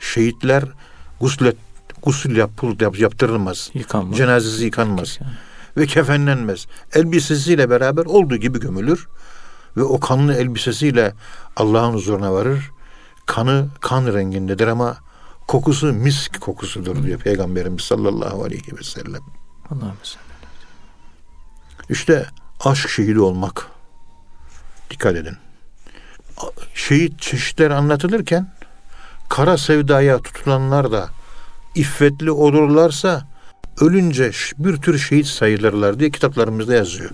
Şehitler 0.00 0.64
guslet 1.20 1.56
gusül 2.02 2.36
yapıl, 2.36 2.80
yap, 2.80 2.98
yaptırılmaz. 2.98 3.70
Yıkanmaz. 3.74 4.16
Cenazesi 4.16 4.64
yıkanmaz. 4.64 5.18
Yani. 5.20 5.32
Ve 5.76 5.86
kefenlenmez. 5.86 6.66
Elbisesiyle 6.92 7.70
beraber 7.70 8.04
olduğu 8.04 8.36
gibi 8.36 8.60
gömülür. 8.60 9.08
Ve 9.76 9.82
o 9.82 10.00
kanlı 10.00 10.34
elbisesiyle 10.34 11.12
Allah'ın 11.56 11.92
huzuruna 11.92 12.32
varır. 12.32 12.70
Kanı 13.26 13.68
kan 13.80 14.06
rengindedir 14.06 14.66
ama 14.66 14.96
kokusu 15.46 15.92
misk 15.92 16.40
kokusudur 16.40 17.02
diyor 17.02 17.20
Peygamberimiz 17.20 17.82
sallallahu 17.82 18.44
aleyhi 18.44 18.76
ve 18.78 18.82
sellem. 18.82 19.22
Allah'ım. 19.70 19.96
İşte 21.88 22.26
aşk 22.60 22.88
şehidi 22.88 23.20
olmak. 23.20 23.66
Dikkat 24.90 25.16
edin. 25.16 25.36
Şehit 26.74 27.20
çeşitleri 27.20 27.74
anlatılırken 27.74 28.52
kara 29.28 29.58
sevdaya 29.58 30.18
tutulanlar 30.18 30.92
da 30.92 31.08
iffetli 31.74 32.30
olurlarsa 32.30 33.26
ölünce 33.80 34.30
bir 34.58 34.76
tür 34.76 34.98
şehit 34.98 35.26
sayılırlar 35.26 36.00
diye 36.00 36.10
kitaplarımızda 36.10 36.74
yazıyor. 36.74 37.10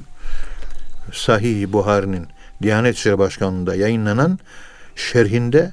Sahih 1.13 1.73
Buhari'nin 1.73 2.27
Diyanet 2.63 2.97
İşleri 2.97 3.19
Başkanlığı'nda 3.19 3.75
yayınlanan 3.75 4.39
şerhinde 4.97 5.73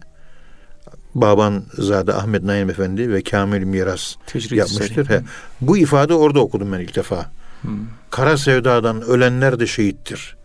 Baban 1.22 1.64
Zade 1.74 2.14
Ahmet 2.14 2.44
Naim 2.44 2.70
Efendi 2.70 3.12
ve 3.12 3.24
Kamil 3.24 3.64
Miras 3.64 4.16
Tecrid 4.26 4.52
yapmıştır. 4.52 5.10
He. 5.10 5.22
Bu 5.62 5.78
ifade 5.78 6.14
orada 6.14 6.40
okudum 6.40 6.72
ben 6.72 6.80
ilk 6.80 6.96
defa. 6.96 7.32
Hmm. 7.62 7.72
Kara 8.10 8.38
sevdadan 8.38 9.02
ölenler 9.02 9.60
de 9.60 9.68
şehittir. 9.68 10.38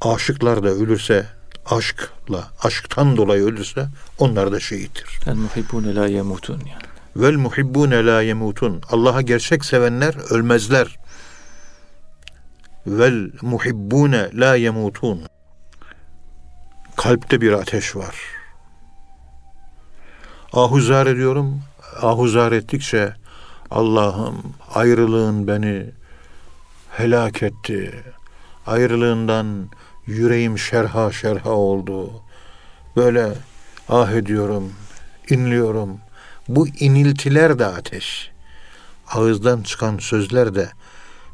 Aşıklar 0.00 0.62
da 0.62 0.68
ölürse 0.68 1.26
aşkla, 1.66 2.48
aşktan 2.62 3.16
dolayı 3.16 3.44
ölürse 3.44 3.88
onlar 4.18 4.52
da 4.52 4.60
şehittir. 4.60 5.20
El 5.26 5.34
muhibbune 5.34 5.94
la 5.94 6.06
yemutun 6.06 6.58
yani. 6.58 6.88
Vel 7.16 7.36
muhibbune 7.36 8.06
la 8.06 8.22
yemutun. 8.22 8.82
Allah'a 8.90 9.22
gerçek 9.22 9.64
sevenler 9.64 10.14
ölmezler. 10.30 10.98
Vel 12.86 13.30
muhibbune 13.42 14.30
la 14.34 14.54
yemutun. 14.54 15.22
Kalpte 16.96 17.40
bir 17.40 17.52
ateş 17.52 17.96
var. 17.96 18.37
Ahuzar 20.52 21.06
ediyorum. 21.06 21.62
Ahuzar 22.02 22.52
ettikçe 22.52 23.14
Allah'ım 23.70 24.54
ayrılığın 24.74 25.46
beni 25.46 25.90
helak 26.90 27.42
etti. 27.42 28.04
Ayrılığından 28.66 29.70
yüreğim 30.06 30.58
şerha 30.58 31.12
şerha 31.12 31.50
oldu. 31.50 32.22
Böyle 32.96 33.32
ah 33.88 34.10
ediyorum, 34.10 34.72
inliyorum. 35.30 35.98
Bu 36.48 36.68
iniltiler 36.68 37.58
de 37.58 37.66
ateş. 37.66 38.30
Ağızdan 39.08 39.62
çıkan 39.62 39.98
sözler 39.98 40.54
de 40.54 40.68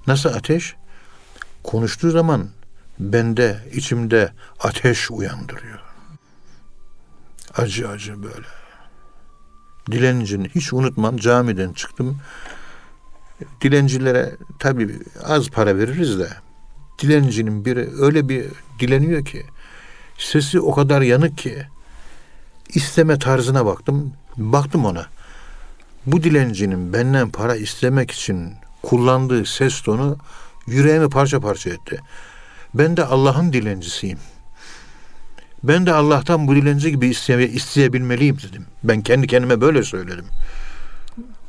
nasıl 0.07 0.29
ateş? 0.29 0.75
Konuştuğu 1.65 2.11
zaman 2.11 2.49
bende, 2.99 3.59
içimde 3.73 4.33
ateş 4.61 5.11
uyandırıyor. 5.11 5.81
Acı 7.57 7.89
acı 7.89 8.23
böyle. 8.23 8.64
Dilencini 9.91 10.49
hiç 10.55 10.73
unutmam 10.73 11.17
camiden 11.17 11.73
çıktım. 11.73 12.19
Dilencilere 13.61 14.37
tabii 14.59 14.99
az 15.25 15.49
para 15.49 15.77
veririz 15.79 16.19
de 16.19 16.29
dilencinin 17.03 17.65
biri 17.65 17.89
öyle 18.01 18.29
bir 18.29 18.47
dileniyor 18.79 19.25
ki 19.25 19.43
sesi 20.19 20.61
o 20.61 20.75
kadar 20.75 21.03
yanık 21.03 21.39
ki 21.39 21.67
isteme 22.69 23.19
tarzına 23.19 23.67
baktım. 23.67 24.13
Baktım 24.37 24.85
ona. 24.85 25.07
Bu 26.07 26.23
dilencinin 26.23 26.93
benden 26.93 27.31
para 27.31 27.57
istemek 27.57 28.11
için 28.11 28.53
kullandığı 28.83 29.45
ses 29.45 29.81
tonu 29.81 30.19
yüreğimi 30.67 31.09
parça 31.09 31.41
parça 31.41 31.71
etti. 31.71 32.01
Ben 32.75 32.97
de 32.97 33.05
Allah'ın 33.05 33.53
dilencisiyim. 33.53 34.19
Ben 35.65 35.87
de 35.87 35.93
Allah'tan 35.93 36.49
bu 36.49 36.55
dilenci 36.55 36.91
gibi 36.91 37.07
isteye, 37.07 37.49
isteyebilmeliyim 37.49 38.39
dedim. 38.39 38.67
Ben 38.83 39.01
kendi 39.01 39.27
kendime 39.27 39.61
böyle 39.61 39.83
söyledim. 39.83 40.25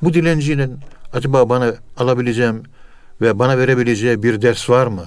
Bu 0.02 0.14
dilencinin 0.14 0.80
acaba 1.14 1.50
bana 1.50 1.74
alabileceğim 1.98 2.64
ve 3.22 3.40
bana 3.40 3.58
verebileceği 3.58 4.24
bir 4.24 4.42
ders 4.42 4.70
var 4.70 4.88
mı? 4.88 5.06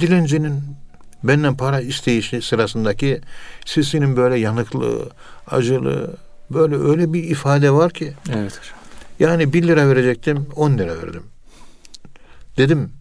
Dilencinin 0.00 0.62
benden 1.24 1.56
para 1.56 1.80
isteyişi 1.80 2.42
sırasındaki 2.42 3.20
sesinin 3.64 4.16
böyle 4.16 4.38
yanıklı, 4.38 5.10
acılı, 5.50 6.16
böyle 6.50 6.76
öyle 6.76 7.12
bir 7.12 7.24
ifade 7.24 7.70
var 7.70 7.92
ki. 7.92 8.12
Evet 8.30 8.58
hocam. 8.58 8.78
Yani 9.20 9.52
bir 9.52 9.68
lira 9.68 9.88
verecektim, 9.88 10.46
on 10.56 10.78
lira 10.78 11.02
verdim. 11.02 11.22
Dedim, 12.56 12.92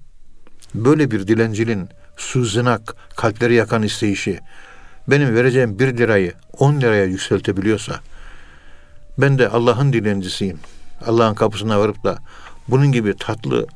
böyle 0.76 1.12
bir 1.12 1.28
dilencinin 1.28 1.90
suzınak, 2.18 2.96
kalpleri 3.16 3.54
yakan 3.54 3.84
isteyişi, 3.84 4.40
benim 5.08 5.36
vereceğim 5.36 5.80
bir 5.80 5.98
lirayı 5.98 6.34
on 6.60 6.82
liraya 6.82 7.06
yükseltebiliyorsa, 7.06 8.00
ben 9.18 9.40
de 9.40 9.50
Allah'ın 9.50 9.94
dilencisiyim. 9.94 10.60
Allah'ın 11.06 11.34
kapısına 11.34 11.80
varıp 11.80 12.04
da 12.04 12.18
bunun 12.68 12.92
gibi 12.92 13.18
tatlı, 13.18 13.68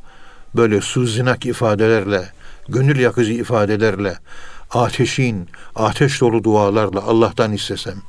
böyle 0.56 0.82
suzinak 0.82 1.46
ifadelerle, 1.46 2.30
gönül 2.70 3.00
yakıcı 3.00 3.34
ifadelerle, 3.34 4.18
ateşin, 4.70 5.50
ateş 5.76 6.22
dolu 6.22 6.44
dualarla 6.44 7.04
Allah'tan 7.04 7.54
istesem, 7.54 8.02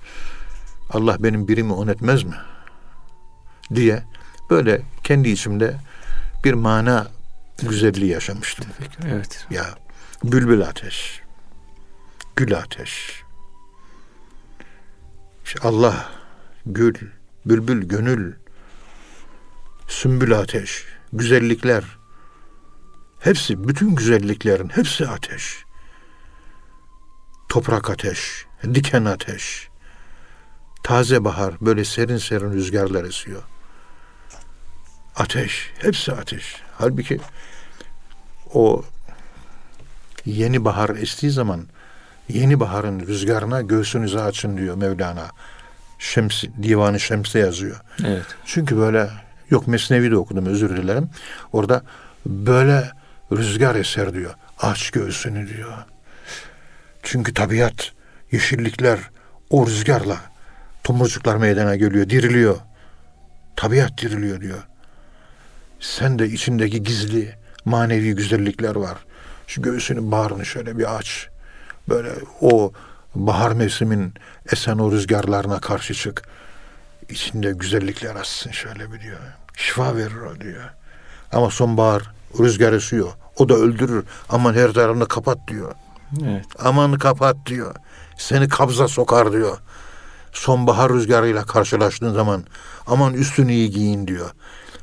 Allah 0.91 1.17
benim 1.19 1.49
birimi 1.49 1.73
on 1.73 1.89
etmez 1.89 2.25
mi? 2.25 2.35
diye 3.75 4.03
böyle 4.51 4.83
kendi 5.05 5.29
içimde 5.29 5.75
bir 6.45 6.53
mana 6.53 7.07
güzelliği 7.63 8.11
yaşamıştım. 8.11 8.67
Evet. 9.09 9.47
Ya 9.51 9.67
bülbül 10.25 10.63
ateş, 10.63 11.21
gül 12.41 12.59
ateş. 12.59 13.23
İşte 15.45 15.69
Allah, 15.69 16.09
gül, 16.67 16.95
bülbül, 17.47 17.89
gönül, 17.89 18.35
sümbül 19.89 20.39
ateş, 20.39 20.85
güzellikler. 21.13 21.85
Hepsi, 23.21 23.69
bütün 23.69 23.95
güzelliklerin 23.95 24.69
hepsi 24.69 25.09
ateş. 25.09 25.65
Toprak 27.49 27.91
ateş, 27.91 28.47
diken 28.75 29.05
ateş. 29.05 29.69
Taze 30.83 31.25
bahar, 31.25 31.55
böyle 31.61 31.85
serin 31.85 32.19
serin 32.19 32.53
rüzgarlar 32.53 33.05
esiyor. 33.05 33.43
Ateş, 35.17 35.71
hepsi 35.79 36.13
ateş. 36.13 36.63
Halbuki 36.79 37.21
o 38.55 38.85
yeni 40.25 40.65
bahar 40.65 40.91
estiği 40.91 41.33
zaman 41.33 41.67
yeni 42.39 42.61
baharın 42.61 43.01
rüzgarına 43.01 43.63
göğsünüzü 43.63 44.19
açın 44.19 44.57
diyor 44.57 44.77
Mevlana. 44.77 45.27
Şems, 45.99 46.45
Divanı 46.63 47.01
Şems'te 47.01 47.39
yazıyor. 47.39 47.81
Evet. 48.07 48.27
Çünkü 48.45 48.77
böyle 48.77 49.11
yok 49.51 49.67
Mesnevi'de 49.67 50.17
okudum 50.17 50.47
özür 50.47 50.77
dilerim. 50.77 51.11
Orada 51.53 51.83
böyle 52.27 52.91
rüzgar 53.33 53.75
eser 53.75 54.15
diyor. 54.15 54.35
Aç 54.59 54.91
göğsünü 54.91 55.49
diyor. 55.57 55.73
Çünkü 57.03 57.35
tabiat, 57.35 57.93
yeşillikler 58.33 58.99
o 59.51 59.67
rüzgarla 59.67 60.17
tomurcuklar 60.85 61.37
meydana 61.37 61.77
geliyor, 61.77 62.11
diriliyor. 62.11 62.57
Tabiat 63.57 63.99
diriliyor 63.99 64.41
diyor. 64.41 64.63
Sen 65.81 66.19
de 66.19 66.29
içindeki 66.29 66.83
gizli 66.83 67.35
manevi 67.65 68.15
güzellikler 68.15 68.75
var. 68.75 68.99
Şu 69.47 69.63
göğsünü, 69.63 70.11
bağrını 70.11 70.47
şöyle 70.47 70.79
bir 70.79 70.99
aç. 70.99 71.29
Böyle 71.89 72.13
o 72.41 72.73
bahar 73.15 73.53
mevsimin 73.53 74.15
esen 74.53 74.79
o 74.79 74.93
rüzgarlarına 74.93 75.61
karşı 75.61 75.95
çık. 75.95 76.23
İçinde 77.09 77.53
güzellikler 77.53 78.17
açsın 78.17 78.51
şöyle 78.51 78.93
bir 78.93 79.01
diyor. 79.01 79.19
Şifa 79.57 79.97
verir 79.97 80.21
o 80.37 80.41
diyor. 80.41 80.71
Ama 81.33 81.51
sonbahar 81.51 82.03
rüzgar 82.39 82.73
esiyor. 82.73 83.09
O 83.37 83.49
da 83.49 83.55
öldürür. 83.55 84.05
Aman 84.29 84.55
her 84.55 84.73
tarafını 84.73 85.09
kapat 85.09 85.39
diyor. 85.49 85.75
Evet. 86.23 86.45
Aman 86.59 86.99
kapat 86.99 87.37
diyor. 87.47 87.75
Seni 88.19 88.49
kabza 88.49 88.89
sokar 88.89 89.33
diyor. 89.33 89.59
Sonbahar 90.33 90.93
rüzgarıyla 90.93 91.45
karşılaştığın 91.45 92.15
zaman 92.15 92.45
aman 92.87 93.15
üstünü 93.15 93.53
iyi 93.53 93.71
giyin 93.71 94.07
diyor. 94.07 94.31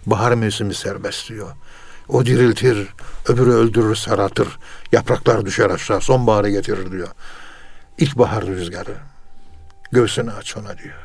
Bahar 0.06 0.34
mevsimi 0.34 0.74
serbest 0.74 1.30
diyor. 1.30 1.52
O 2.10 2.26
diriltir, 2.26 2.88
öbürü 3.28 3.52
öldürür, 3.52 3.96
saratır. 3.96 4.48
Yapraklar 4.92 5.46
düşer 5.46 5.70
aşağı, 5.70 6.02
sonbaharı 6.02 6.50
getirir 6.50 6.92
diyor. 6.92 7.08
İlkbahar 7.98 8.46
rüzgarı. 8.46 8.98
Göğsünü 9.92 10.32
aç 10.32 10.58
ona 10.58 10.78
diyor. 10.78 10.96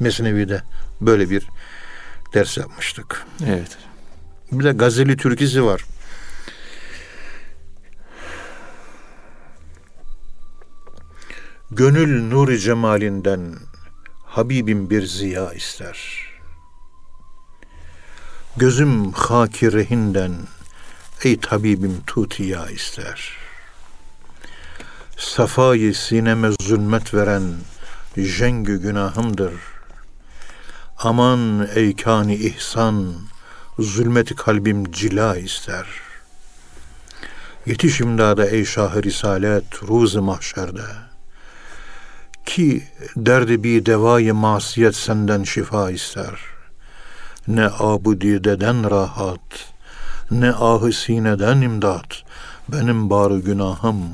Mesnevi'de 0.00 0.62
böyle 1.00 1.30
bir 1.30 1.48
ders 2.34 2.56
yapmıştık. 2.56 3.26
Evet. 3.46 3.78
Bir 4.52 4.64
de 4.64 4.72
Gazeli 4.72 5.16
türkisi 5.16 5.64
var. 5.64 5.84
Gönül 11.70 12.30
nuri 12.30 12.60
cemalinden 12.60 13.54
Habibim 14.26 14.90
bir 14.90 15.06
ziya 15.06 15.52
ister.'' 15.52 16.33
Gözüm 18.56 19.12
haki 19.12 19.72
rehinden 19.72 20.32
ey 21.24 21.40
tabibim 21.40 22.00
tutiya 22.06 22.70
ister. 22.70 23.36
Safayı 25.16 25.94
sineme 25.94 26.48
zulmet 26.60 27.14
veren 27.14 27.42
jengü 28.16 28.82
günahımdır. 28.82 29.52
Aman 30.98 31.68
ey 31.74 31.96
kani 31.96 32.34
ihsan, 32.34 33.14
zulmeti 33.78 34.34
kalbim 34.34 34.92
cila 34.92 35.36
ister. 35.36 35.86
Yetiş 37.66 38.00
imdada 38.00 38.46
ey 38.46 38.64
şah 38.64 39.02
risalet, 39.02 39.82
ruz 39.82 40.14
mahşerde. 40.14 40.86
Ki 42.46 42.84
derdi 43.16 43.64
bir 43.64 43.86
devayı 43.86 44.34
masiyet 44.34 44.96
senden 44.96 45.42
şifa 45.42 45.90
ister. 45.90 46.53
Ne 47.48 47.66
abudideden 47.78 48.90
rahat, 48.90 49.72
ne 50.30 50.50
ahı 50.50 50.92
sineden 50.92 51.60
imdat. 51.60 52.22
Benim 52.68 53.10
barı 53.10 53.38
günahım, 53.38 54.04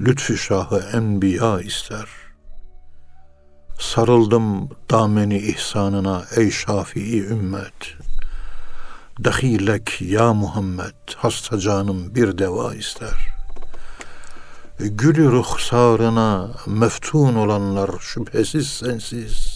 lütfü 0.00 0.38
şahı 0.38 0.84
enbiya 0.92 1.60
ister. 1.60 2.08
Sarıldım 3.80 4.68
dameni 4.90 5.38
ihsanına 5.38 6.24
ey 6.36 6.50
şafii 6.50 7.22
ümmet. 7.22 7.94
Dahilek 9.24 10.00
ya 10.00 10.34
Muhammed, 10.34 10.94
hasta 11.16 11.58
canım 11.58 12.14
bir 12.14 12.38
deva 12.38 12.74
ister.'' 12.74 13.36
Gülü 14.78 15.32
ruhsarına 15.32 16.50
meftun 16.66 17.34
olanlar 17.34 17.90
şüphesiz 18.00 18.68
sensiz. 18.68 19.55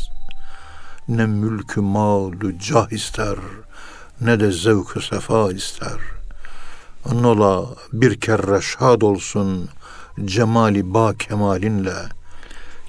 Ne 1.11 1.27
mülkü 1.27 1.81
malu 1.81 2.59
cah 2.59 2.93
ister, 2.93 3.37
ne 4.21 4.41
de 4.41 4.53
zevk 4.53 5.03
sefa 5.03 5.53
ister. 5.53 5.99
Nola 7.13 7.67
bir 7.93 8.21
kere 8.21 8.61
şad 8.61 9.01
olsun 9.01 9.69
cemali 10.25 10.95
ba 10.95 11.15
kemalinle. 11.15 11.95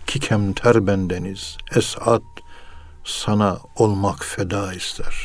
Ki 0.07 0.19
kemter 0.19 0.87
bendeniz, 0.87 1.57
esat 1.75 2.21
sana 3.05 3.59
olmak 3.75 4.25
feda 4.25 4.73
ister. 4.73 5.15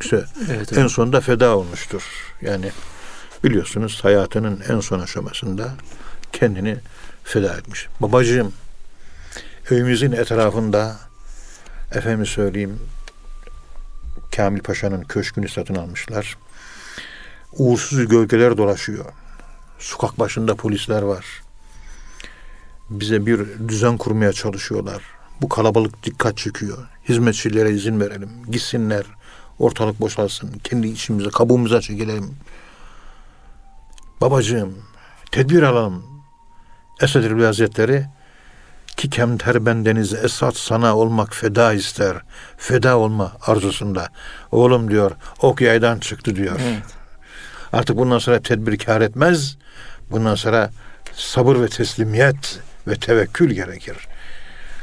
İşte 0.00 0.24
evet, 0.50 0.78
en 0.78 0.86
sonunda 0.86 1.20
feda 1.20 1.56
olmuştur. 1.56 2.02
Yani 2.40 2.70
biliyorsunuz 3.44 4.00
hayatının 4.02 4.62
en 4.68 4.80
son 4.80 5.00
aşamasında 5.00 5.74
kendini 6.32 6.76
feda 7.24 7.54
etmiş. 7.54 7.88
Babacığım 8.00 8.52
evimizin 9.70 10.12
etrafında 10.12 11.11
efendim 11.94 12.26
söyleyeyim 12.26 12.78
Kamil 14.36 14.60
Paşa'nın 14.60 15.02
köşkünü 15.02 15.48
satın 15.48 15.74
almışlar. 15.74 16.36
Uğursuz 17.52 18.08
gölgeler 18.08 18.56
dolaşıyor. 18.56 19.04
Sokak 19.78 20.18
başında 20.18 20.54
polisler 20.54 21.02
var. 21.02 21.42
Bize 22.90 23.26
bir 23.26 23.40
düzen 23.68 23.96
kurmaya 23.96 24.32
çalışıyorlar. 24.32 25.02
Bu 25.40 25.48
kalabalık 25.48 26.02
dikkat 26.02 26.36
çekiyor. 26.36 26.78
Hizmetçilere 27.08 27.70
izin 27.70 28.00
verelim. 28.00 28.30
Gitsinler. 28.50 29.04
Ortalık 29.58 30.00
boşalsın. 30.00 30.50
Kendi 30.64 30.88
içimize, 30.88 31.30
kabuğumuza 31.30 31.80
çekilelim. 31.80 32.34
Babacığım 34.20 34.74
tedbir 35.32 35.62
alalım. 35.62 36.04
Esed 37.00 37.40
Hazretleri 37.40 38.06
ki 38.96 39.10
kemter 39.10 39.66
bendeniz 39.66 40.14
esat 40.14 40.56
sana 40.56 40.96
olmak 40.96 41.34
feda 41.34 41.72
ister. 41.72 42.16
Feda 42.56 42.98
olma 42.98 43.32
arzusunda. 43.46 44.08
Oğlum 44.52 44.90
diyor 44.90 45.10
ok 45.40 45.60
yaydan 45.60 45.98
çıktı 45.98 46.36
diyor. 46.36 46.60
Evet. 46.62 46.82
Artık 47.72 47.96
bundan 47.96 48.18
sonra 48.18 48.42
tedbir 48.42 48.78
kar 48.78 49.00
etmez. 49.00 49.56
Bundan 50.10 50.34
sonra 50.34 50.70
sabır 51.14 51.60
ve 51.60 51.68
teslimiyet 51.68 52.60
ve 52.88 52.94
tevekkül 52.96 53.50
gerekir. 53.50 53.96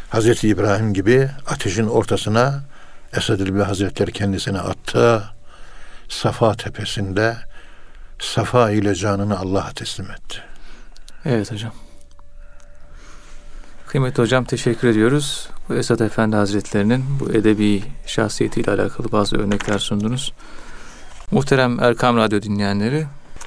Hazreti 0.10 0.48
İbrahim 0.48 0.94
gibi 0.94 1.30
ateşin 1.48 1.88
ortasına 1.88 2.64
Esed 3.14 3.40
Erbil 3.40 3.62
Hazretleri 3.62 4.12
kendisini 4.12 4.60
attı. 4.60 5.24
Safa 6.10 6.54
tepesinde 6.54 7.38
safa 8.20 8.72
ile 8.72 8.96
canını 8.96 9.40
Allah'a 9.40 9.72
teslim 9.72 10.12
etti. 10.12 10.42
Evet 11.26 11.52
hocam. 11.52 11.72
Kıymetli 13.90 14.24
hocam 14.24 14.44
teşekkür 14.44 14.88
ediyoruz. 14.88 15.50
Bu 15.70 15.76
Esat 15.76 16.02
Efendi 16.02 16.36
Hazretlerinin 16.36 17.06
bu 17.20 17.32
edebi 17.32 17.84
şahsiyetiyle 18.06 18.72
alakalı 18.72 19.12
bazı 19.12 19.38
örnekler 19.38 19.80
sundunuz. 19.80 20.34
Muhterem 21.32 21.80
Erkam 21.80 22.18
Radyo 22.18 22.42
dinleyenleri, 22.42 23.06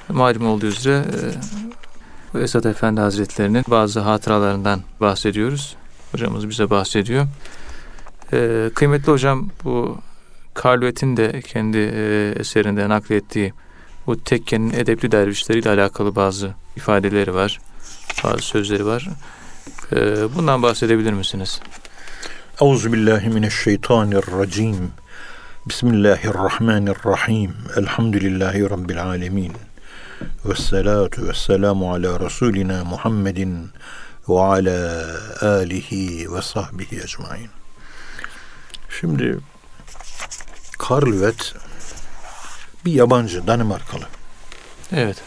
malum 0.09 0.47
olduğu 0.47 0.65
üzere 0.65 0.95
e, 0.95 1.19
bu 2.33 2.39
Esat 2.39 2.65
Efendi 2.65 3.01
Hazretlerinin 3.01 3.63
bazı 3.67 3.99
hatıralarından 3.99 4.81
bahsediyoruz. 5.01 5.75
Hocamız 6.11 6.49
bize 6.49 6.69
bahsediyor. 6.69 7.27
E, 8.33 8.69
kıymetli 8.75 9.11
hocam 9.11 9.49
bu 9.63 9.97
Karlvet'in 10.53 11.17
de 11.17 11.41
kendi 11.41 11.77
e, 11.77 12.33
eserinde 12.39 12.89
naklettiği 12.89 13.53
bu 14.07 14.23
tekkenin 14.23 14.73
edepli 14.73 15.11
dervişleriyle 15.11 15.69
alakalı 15.69 16.15
bazı 16.15 16.53
ifadeleri 16.75 17.33
var. 17.33 17.59
Bazı 18.23 18.41
sözleri 18.41 18.85
var. 18.85 19.09
Ee, 19.95 20.35
bundan 20.35 20.63
bahsedebilir 20.63 21.13
misiniz? 21.13 21.59
Euzubillahimineşşeytanirracim. 22.61 24.91
Bismillahirrahmanirrahim. 25.65 27.55
Elhamdülillahi 27.77 28.69
Rabbil 28.69 29.03
alemin. 29.03 29.53
Ve 30.45 30.55
salatu 30.55 31.27
ve 31.27 31.33
selamu 31.33 31.93
ala 31.93 32.19
Resulina 32.19 32.83
Muhammedin 32.83 33.69
ve 34.29 34.39
ala 34.39 35.05
alihi 35.41 36.33
ve 36.33 36.41
sahbihi 36.41 37.01
ecmain. 37.01 37.49
Şimdi 38.99 39.39
Karl 40.79 41.11
Wett 41.11 41.55
bir 42.85 42.91
yabancı 42.91 43.47
Danimarkalı. 43.47 44.05
Evet. 44.91 45.21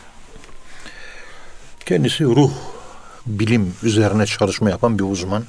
Kendisi 1.87 2.25
ruh 2.25 2.76
bilim 3.27 3.75
üzerine 3.83 4.27
çalışma 4.27 4.71
yapan 4.71 4.99
bir 4.99 5.05
uzman. 5.05 5.45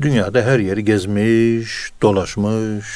Dünyada 0.00 0.42
her 0.42 0.58
yeri 0.58 0.84
gezmiş, 0.84 1.90
dolaşmış. 2.02 2.86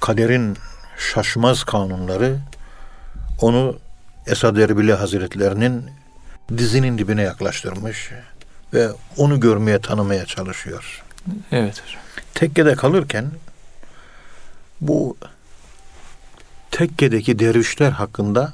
Kaderin 0.00 0.56
şaşmaz 0.98 1.64
kanunları 1.64 2.38
onu 3.40 3.78
Esad 4.26 4.56
Erbili 4.56 4.92
Hazretlerinin 4.92 5.90
dizinin 6.58 6.98
dibine 6.98 7.22
yaklaştırmış 7.22 8.10
ve 8.74 8.88
onu 9.16 9.40
görmeye, 9.40 9.80
tanımaya 9.80 10.26
çalışıyor. 10.26 11.02
Evet. 11.52 11.82
Tekkede 12.34 12.74
kalırken 12.74 13.30
bu 14.80 15.16
tekkedeki 16.70 17.38
dervişler 17.38 17.90
hakkında 17.90 18.52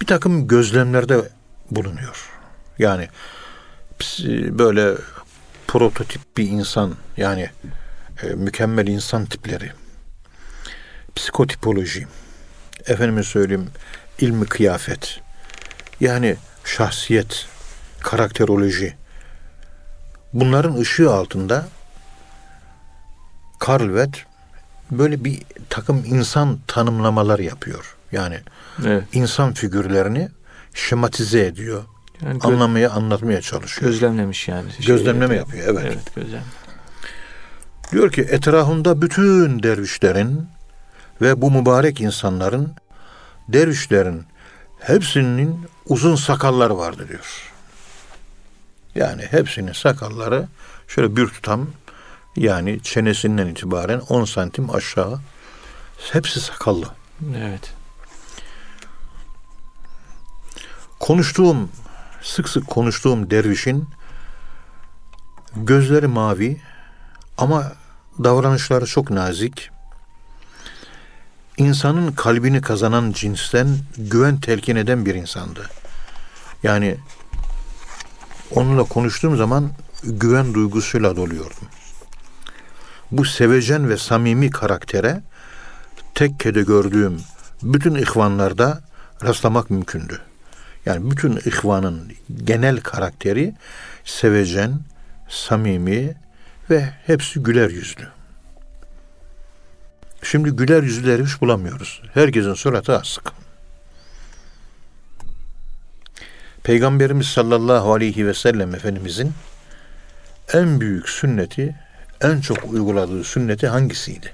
bir 0.00 0.06
takım 0.06 0.48
gözlemlerde 0.48 1.28
bulunuyor. 1.70 2.33
Yani 2.78 3.08
böyle 4.58 4.94
prototip 5.66 6.36
bir 6.36 6.48
insan 6.48 6.94
yani 7.16 7.50
e, 8.22 8.26
mükemmel 8.26 8.86
insan 8.86 9.26
tipleri, 9.26 9.72
psikotipoloji, 11.16 12.06
efendime 12.86 13.22
söyleyeyim 13.22 13.70
ilmi 14.18 14.46
kıyafet, 14.46 15.20
yani 16.00 16.36
şahsiyet, 16.64 17.46
karakteroloji, 18.00 18.96
bunların 20.32 20.76
ışığı 20.76 21.12
altında 21.12 21.66
Karl 23.58 23.86
Wett 23.86 24.26
böyle 24.90 25.24
bir 25.24 25.42
takım 25.70 26.04
insan 26.06 26.58
tanımlamalar 26.66 27.38
yapıyor. 27.38 27.96
Yani 28.12 28.40
evet. 28.86 29.04
insan 29.12 29.52
figürlerini 29.52 30.28
şematize 30.74 31.46
ediyor. 31.46 31.84
Yani 32.24 32.38
göz, 32.38 32.52
anlamaya, 32.52 32.90
anlatmaya 32.90 33.40
çalışıyor. 33.40 33.90
Gözlemlemiş 33.90 34.48
yani. 34.48 34.68
Gözlemleme 34.86 35.36
yapıyor, 35.36 35.66
evet. 35.68 35.84
Evet, 35.86 36.14
gözlem. 36.14 36.42
Diyor 37.92 38.12
ki 38.12 38.20
etrafında 38.22 39.02
bütün 39.02 39.62
dervişlerin 39.62 40.46
ve 41.20 41.42
bu 41.42 41.50
mübarek 41.50 42.00
insanların 42.00 42.74
dervişlerin 43.48 44.24
hepsinin 44.80 45.60
uzun 45.86 46.16
sakalları 46.16 46.78
vardı 46.78 47.08
diyor. 47.08 47.52
Yani 48.94 49.22
hepsinin 49.22 49.72
sakalları 49.72 50.48
şöyle 50.88 51.16
bir 51.16 51.26
tutam 51.26 51.66
yani 52.36 52.82
çenesinden 52.82 53.46
itibaren 53.46 54.00
10 54.00 54.24
santim 54.24 54.74
aşağı 54.74 55.20
hepsi 56.12 56.40
sakallı. 56.40 56.86
Evet. 57.36 57.72
Konuştuğum 61.00 61.68
sık 62.24 62.48
sık 62.48 62.66
konuştuğum 62.66 63.30
dervişin 63.30 63.88
gözleri 65.56 66.06
mavi 66.06 66.60
ama 67.38 67.72
davranışları 68.24 68.86
çok 68.86 69.10
nazik. 69.10 69.70
İnsanın 71.56 72.12
kalbini 72.12 72.60
kazanan 72.60 73.12
cinsten 73.12 73.78
güven 73.96 74.40
telkin 74.40 74.76
eden 74.76 75.06
bir 75.06 75.14
insandı. 75.14 75.70
Yani 76.62 76.96
onunla 78.50 78.84
konuştuğum 78.84 79.36
zaman 79.36 79.70
güven 80.02 80.54
duygusuyla 80.54 81.16
doluyordum. 81.16 81.68
Bu 83.10 83.24
sevecen 83.24 83.88
ve 83.88 83.96
samimi 83.96 84.50
karaktere 84.50 85.22
tekkede 86.14 86.62
gördüğüm 86.62 87.20
bütün 87.62 87.94
ihvanlarda 87.94 88.80
rastlamak 89.22 89.70
mümkündü. 89.70 90.20
Yani 90.86 91.10
bütün 91.10 91.36
ihvanın 91.36 92.12
genel 92.44 92.80
karakteri 92.80 93.54
sevecen, 94.04 94.80
samimi 95.28 96.14
ve 96.70 96.88
hepsi 97.06 97.40
güler 97.40 97.70
yüzlü. 97.70 98.08
Şimdi 100.22 100.50
güler 100.50 100.82
yüzlüleri 100.82 101.24
hiç 101.24 101.40
bulamıyoruz. 101.40 102.02
Herkesin 102.14 102.54
suratı 102.54 102.98
asık. 102.98 103.32
Peygamberimiz 106.62 107.26
sallallahu 107.26 107.92
aleyhi 107.92 108.26
ve 108.26 108.34
sellem 108.34 108.74
Efendimizin 108.74 109.32
en 110.52 110.80
büyük 110.80 111.08
sünneti, 111.08 111.74
en 112.20 112.40
çok 112.40 112.72
uyguladığı 112.72 113.24
sünneti 113.24 113.68
hangisiydi? 113.68 114.32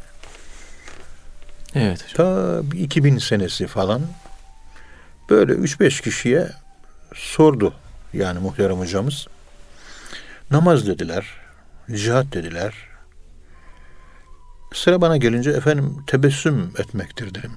Evet. 1.75 2.07
Ta 2.15 2.61
2000 2.75 3.19
senesi 3.19 3.67
falan 3.67 4.03
böyle 5.31 5.53
3-5 5.53 6.03
kişiye 6.03 6.51
sordu 7.15 7.75
yani 8.13 8.39
muhterem 8.39 8.79
hocamız. 8.79 9.27
Namaz 10.51 10.87
dediler, 10.87 11.27
cihat 11.95 12.33
dediler. 12.33 12.75
Sıra 14.75 15.01
bana 15.01 15.17
gelince 15.17 15.51
efendim 15.51 15.97
tebessüm 16.07 16.73
etmektir 16.79 17.35
dedim. 17.35 17.53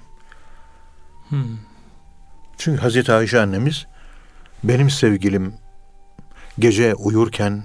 Hmm. 1.30 1.58
Çünkü 2.58 2.82
Hazreti 2.82 3.14
Ayşe 3.14 3.42
annemiz 3.42 3.86
benim 4.64 4.90
sevgilim 4.90 5.54
gece 6.60 6.94
uyurken 6.96 7.64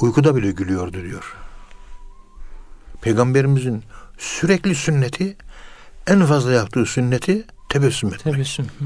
uykuda 0.00 0.36
bile 0.36 0.50
gülüyordu 0.50 1.02
diyor. 1.02 1.36
Peygamberimizin 3.02 3.84
sürekli 4.18 4.74
sünneti 4.74 5.36
en 6.06 6.26
fazla 6.26 6.52
yaptığı 6.52 6.86
sünneti 6.86 7.46
tebessüm 7.68 8.14
etmek. 8.14 8.34
Tebessüm. 8.34 8.64
Hı. 8.64 8.84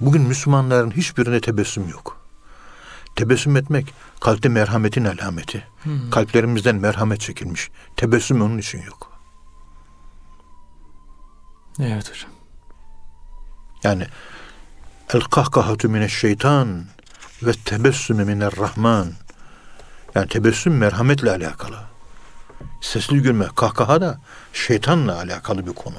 Bugün 0.00 0.22
Müslümanların 0.22 0.90
hiçbirinde 0.90 1.40
tebessüm 1.40 1.88
yok. 1.88 2.26
Tebessüm 3.16 3.56
etmek 3.56 3.94
kalpte 4.20 4.48
merhametin 4.48 5.04
alameti. 5.04 5.66
Hmm. 5.82 6.10
Kalplerimizden 6.10 6.76
merhamet 6.76 7.20
çekilmiş. 7.20 7.70
Tebessüm 7.96 8.42
onun 8.42 8.58
için 8.58 8.82
yok. 8.82 9.20
Evet 11.80 12.10
hocam. 12.10 12.30
Yani 13.82 14.06
el 15.14 15.20
kahkahatu 15.20 15.88
mineşşeytan 15.88 16.84
ve 17.42 17.52
tebessümü 17.52 18.24
minerrahman. 18.24 19.12
Yani 20.14 20.28
tebessüm 20.28 20.78
merhametle 20.78 21.30
alakalı. 21.30 21.78
Sesli 22.80 23.22
gülme, 23.22 23.46
kahkaha 23.56 24.00
da 24.00 24.20
şeytanla 24.52 25.16
alakalı 25.16 25.66
bir 25.66 25.72
konu. 25.72 25.96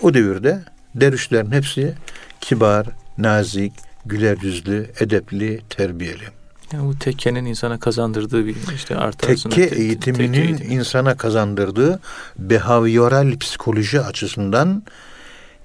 O 0.00 0.14
devirde 0.14 0.77
dervişlerin 0.94 1.50
hepsi 1.52 1.94
kibar, 2.40 2.86
nazik, 3.18 3.72
güler 4.06 4.36
yüzlü, 4.42 4.90
edepli, 5.00 5.60
terbiyeli. 5.70 6.24
Yani 6.72 6.88
bu 6.88 6.98
tekkenin 6.98 7.44
insana 7.44 7.80
kazandırdığı 7.80 8.46
bir 8.46 8.56
işte 8.74 8.96
artı 8.96 9.26
Tekke 9.26 9.68
te- 9.68 9.76
eğitiminin 9.76 10.32
tekke 10.32 10.48
eğitimi. 10.48 10.74
insana 10.74 11.16
kazandırdığı 11.16 12.00
behavioral 12.38 13.38
psikoloji 13.38 14.00
açısından 14.00 14.82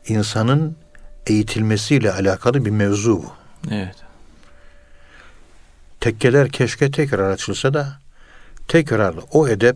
insanın 0.08 0.76
eğitilmesiyle 1.28 2.12
alakalı 2.14 2.66
bir 2.66 2.70
mevzu 2.72 3.24
bu. 3.24 3.34
Evet. 3.72 3.96
Tekkeler 6.00 6.50
keşke 6.50 6.92
tekrar 6.92 7.30
açılsa 7.32 7.74
da 7.74 7.88
tekrar 8.68 9.16
o 9.32 9.48
edep 9.48 9.76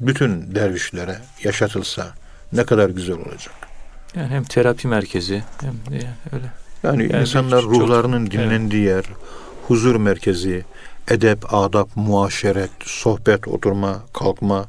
bütün 0.00 0.54
dervişlere 0.54 1.18
yaşatılsa 1.44 2.14
ne 2.52 2.64
kadar 2.64 2.90
güzel 2.90 3.16
olacak. 3.16 3.54
Yani 4.16 4.28
hem 4.28 4.44
terapi 4.44 4.88
merkezi 4.88 5.42
hem 5.60 5.74
de 6.00 6.06
öyle. 6.32 6.52
Yani, 6.82 7.12
Yani 7.12 7.20
insanlar 7.22 7.62
çok- 7.62 7.72
ruhlarının 7.72 8.30
dinlendiği 8.30 8.82
yer, 8.84 9.04
huzur 9.68 9.96
merkezi, 9.96 10.64
edep, 11.08 11.54
adap, 11.54 11.88
muaşeret, 11.96 12.70
sohbet, 12.84 13.48
oturma, 13.48 14.02
kalkma, 14.14 14.66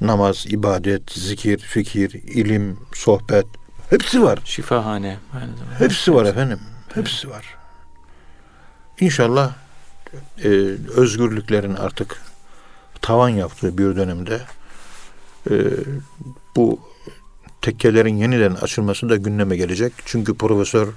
namaz, 0.00 0.44
ibadet, 0.48 1.10
zikir, 1.12 1.58
fikir, 1.58 2.10
ilim, 2.12 2.78
sohbet 2.94 3.46
hepsi 3.90 4.22
var. 4.22 4.38
Şifahane 4.44 5.18
aynı 5.34 5.56
zamanda. 5.56 5.80
Hepsi 5.80 6.14
var 6.14 6.24
efendim. 6.26 6.58
Hepsi 6.94 7.30
var. 7.30 7.54
İnşallah 9.00 9.52
e, 10.44 10.48
özgürlüklerin 10.96 11.74
artık 11.74 12.22
tavan 13.02 13.28
yaptığı 13.28 13.78
bir 13.78 13.96
dönemde 13.96 14.40
e, 15.50 15.54
bu 16.56 16.80
tekkelerin 17.62 18.16
yeniden 18.16 18.54
açılması 18.54 19.08
da 19.08 19.16
gündeme 19.16 19.56
gelecek. 19.56 19.92
Çünkü 20.04 20.34
Profesör 20.34 20.88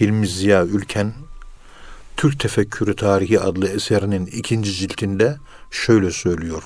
Hilmi 0.00 0.28
Ziya 0.28 0.64
Ülken 0.64 1.12
Türk 2.16 2.40
Tefekkürü 2.40 2.96
Tarihi 2.96 3.40
adlı 3.40 3.68
eserinin 3.68 4.26
ikinci 4.26 4.72
ciltinde 4.72 5.36
şöyle 5.70 6.10
söylüyor. 6.10 6.62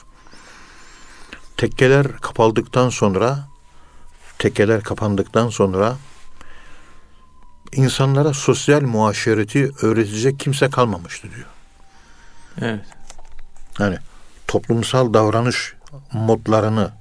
Tekkeler 1.57 2.17
kapaldıktan 2.17 2.89
sonra 2.89 3.49
tekkeler 4.39 4.83
kapandıktan 4.83 5.49
sonra 5.49 5.97
insanlara 7.73 8.33
sosyal 8.33 8.83
muaşereti 8.83 9.71
öğretecek 9.83 10.41
kimse 10.41 10.71
kalmamıştı 10.71 11.29
diyor. 11.37 11.47
Evet. 12.61 12.85
Yani 13.79 13.99
toplumsal 14.47 15.15
davranış 15.15 15.75
modlarını, 16.13 16.93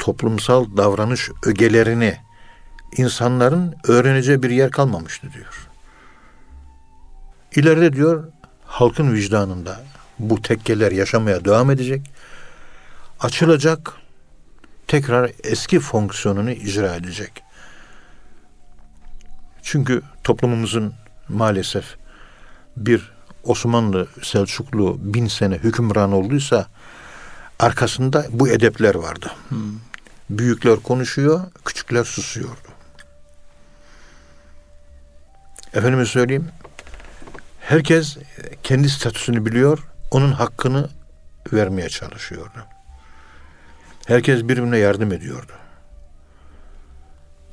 toplumsal 0.00 0.76
davranış 0.76 1.30
ögelerini 1.46 2.16
insanların 2.96 3.74
öğreneceği 3.84 4.42
bir 4.42 4.50
yer 4.50 4.70
kalmamıştı 4.70 5.32
diyor. 5.32 5.68
İleride 7.54 7.92
diyor 7.92 8.24
halkın 8.64 9.14
vicdanında 9.14 9.80
bu 10.18 10.42
tekkeler 10.42 10.92
yaşamaya 10.92 11.44
devam 11.44 11.70
edecek. 11.70 12.10
Açılacak, 13.20 13.92
tekrar 14.86 15.30
eski 15.44 15.80
fonksiyonunu 15.80 16.50
icra 16.50 16.94
edecek. 16.94 17.42
Çünkü 19.62 20.02
toplumumuzun 20.24 20.94
maalesef 21.28 21.96
bir 22.76 23.12
Osmanlı 23.44 24.08
Selçuklu 24.22 24.96
bin 25.00 25.26
sene 25.26 25.54
hükümran 25.54 26.12
olduysa 26.12 26.66
arkasında 27.58 28.26
bu 28.30 28.48
edepler 28.48 28.94
vardı. 28.94 29.32
Hmm. 29.48 29.89
Büyükler 30.30 30.76
konuşuyor, 30.76 31.40
küçükler 31.64 32.04
susuyordu. 32.04 32.68
Efendime 35.74 36.04
söyleyeyim, 36.06 36.48
herkes 37.60 38.16
kendi 38.62 38.90
statüsünü 38.90 39.46
biliyor, 39.46 39.78
onun 40.10 40.32
hakkını 40.32 40.88
vermeye 41.52 41.88
çalışıyordu. 41.88 42.66
Herkes 44.06 44.42
birbirine 44.42 44.78
yardım 44.78 45.12
ediyordu. 45.12 45.52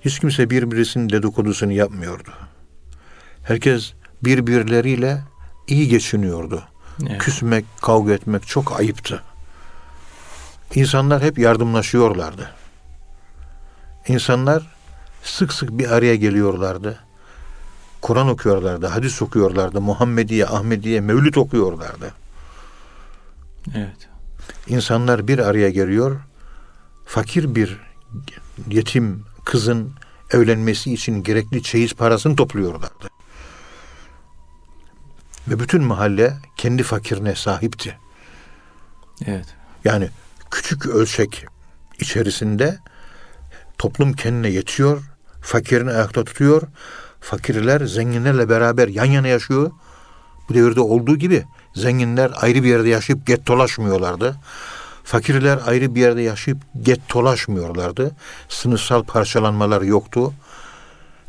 Hiç 0.01 0.19
kimse 0.19 0.49
birbirisinin 0.49 1.09
dedikodusunu 1.09 1.71
yapmıyordu. 1.71 2.31
Herkes 3.43 3.93
birbirleriyle 4.23 5.23
iyi 5.67 5.87
geçiniyordu. 5.87 6.63
Evet. 7.09 7.17
Küsmek, 7.17 7.65
kavga 7.81 8.13
etmek 8.13 8.47
çok 8.47 8.79
ayıptı. 8.79 9.23
İnsanlar 10.75 11.23
hep 11.23 11.39
yardımlaşıyorlardı. 11.39 12.56
İnsanlar 14.07 14.67
sık 15.23 15.53
sık 15.53 15.69
bir 15.69 15.91
araya 15.91 16.15
geliyorlardı. 16.15 16.99
Kur'an 18.01 18.27
okuyorlardı, 18.29 18.87
hadis 18.87 19.21
okuyorlardı, 19.21 19.81
Muhammediye, 19.81 20.47
Ahmediye, 20.47 21.01
Mevlüt 21.01 21.37
okuyorlardı. 21.37 22.13
Evet. 23.75 24.07
İnsanlar 24.67 25.27
bir 25.27 25.39
araya 25.39 25.69
geliyor, 25.69 26.19
fakir 27.05 27.55
bir 27.55 27.79
yetim 28.69 29.25
kızın 29.45 29.93
evlenmesi 30.31 30.93
için 30.93 31.23
gerekli 31.23 31.63
çeyiz 31.63 31.93
parasını 31.93 32.35
topluyorlardı. 32.35 33.09
Ve 35.47 35.59
bütün 35.59 35.83
mahalle 35.83 36.37
kendi 36.57 36.83
fakirine 36.83 37.35
sahipti. 37.35 37.97
Evet. 39.25 39.55
Yani 39.83 40.09
küçük 40.51 40.85
ölçek 40.85 41.45
içerisinde 41.99 42.79
toplum 43.77 44.13
kendine 44.13 44.49
yetiyor, 44.49 45.03
fakirini 45.41 45.91
ayakta 45.91 46.23
tutuyor. 46.23 46.61
Fakirler 47.21 47.85
zenginlerle 47.85 48.49
beraber 48.49 48.87
yan 48.87 49.05
yana 49.05 49.27
yaşıyor. 49.27 49.71
Bu 50.49 50.53
devirde 50.53 50.79
olduğu 50.79 51.15
gibi 51.15 51.45
zenginler 51.75 52.31
ayrı 52.35 52.63
bir 52.63 52.69
yerde 52.69 52.89
yaşayıp 52.89 53.27
gettolaşmıyorlardı. 53.27 54.35
Fakirler 55.03 55.59
ayrı 55.65 55.95
bir 55.95 56.01
yerde 56.01 56.21
yaşayıp 56.21 56.59
gettolaşmıyorlardı. 56.81 58.11
Sınıfsal 58.49 59.03
parçalanmalar 59.03 59.81
yoktu. 59.81 60.33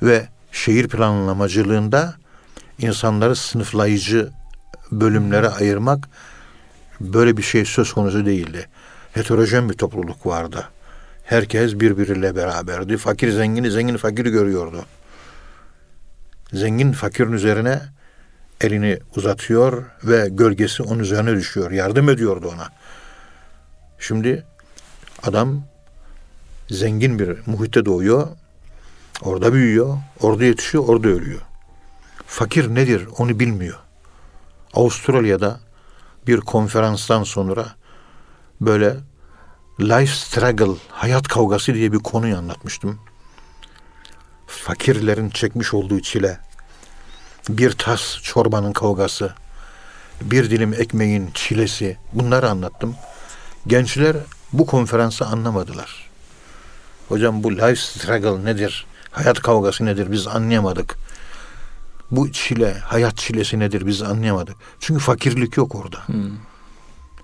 Ve 0.03 0.29
şehir 0.53 0.89
planlamacılığında 0.89 2.15
insanları 2.79 3.37
sınıflayıcı 3.37 4.31
bölümlere 4.93 5.49
ayırmak 5.49 6.09
böyle 7.01 7.37
bir 7.37 7.43
şey 7.43 7.65
söz 7.65 7.93
konusu 7.93 8.27
değildi. 8.27 8.69
Heterojen 9.13 9.69
bir 9.69 9.75
topluluk 9.75 10.27
vardı. 10.27 10.69
Herkes 11.29 11.81
birbiriyle 11.81 12.37
beraberdi. 12.37 12.97
Fakir 12.97 13.31
zengini, 13.33 13.71
zengin 13.71 13.97
fakiri 13.97 14.31
görüyordu. 14.31 14.85
Zengin 16.53 16.93
fakirin 16.93 17.33
üzerine 17.33 17.81
elini 18.61 18.99
uzatıyor 19.17 19.85
ve 20.05 20.29
gölgesi 20.29 20.83
onun 20.83 20.99
üzerine 20.99 21.35
düşüyor. 21.35 21.71
Yardım 21.71 22.09
ediyordu 22.09 22.53
ona. 22.55 22.69
Şimdi 23.99 24.45
adam 25.23 25.63
zengin 26.71 27.19
bir 27.19 27.39
muhitte 27.47 27.85
doğuyor. 27.85 28.29
Orada 29.23 29.53
büyüyor, 29.53 29.99
orada 30.21 30.45
yetişiyor, 30.45 30.85
orada 30.89 31.09
ölüyor. 31.09 31.41
Fakir 32.27 32.75
nedir 32.75 33.09
onu 33.19 33.41
bilmiyor. 33.41 33.79
Avustralya'da 34.75 35.61
bir 36.27 36.41
konferanstan 36.41 37.23
sonra 37.23 37.67
böyle 38.61 38.97
life 39.81 40.15
struggle, 40.15 40.77
hayat 40.91 41.29
kavgası 41.29 41.75
diye 41.75 41.93
bir 41.93 41.99
konuyu 41.99 42.37
anlatmıştım. 42.37 42.99
Fakirlerin 44.47 45.31
çekmiş 45.31 45.75
olduğu 45.75 46.01
çile, 46.01 46.39
bir 47.49 47.73
tas 47.73 48.19
çorbanın 48.23 48.73
kavgası, 48.73 49.35
bir 50.23 50.51
dilim 50.51 50.73
ekmeğin 50.73 51.31
çilesi 51.35 51.97
bunları 52.13 52.51
anlattım. 52.51 52.95
Gençler 53.67 54.17
bu 54.53 54.67
konferansı 54.67 55.27
anlamadılar. 55.27 56.09
Hocam 57.09 57.43
bu 57.43 57.53
life 57.53 57.77
struggle 57.77 58.45
nedir? 58.45 58.87
Hayat 59.11 59.41
kavgası 59.41 59.85
nedir? 59.85 60.13
Biz 60.13 60.27
anlayamadık. 60.27 60.97
Bu 62.11 62.33
çile, 62.33 62.75
hayat 62.75 63.17
çilesi 63.17 63.59
nedir? 63.59 63.87
Biz 63.87 64.03
anlayamadık. 64.03 64.57
Çünkü 64.81 65.01
fakirlik 65.01 65.57
yok 65.57 65.75
orada. 65.75 66.09
Hmm. 66.09 66.31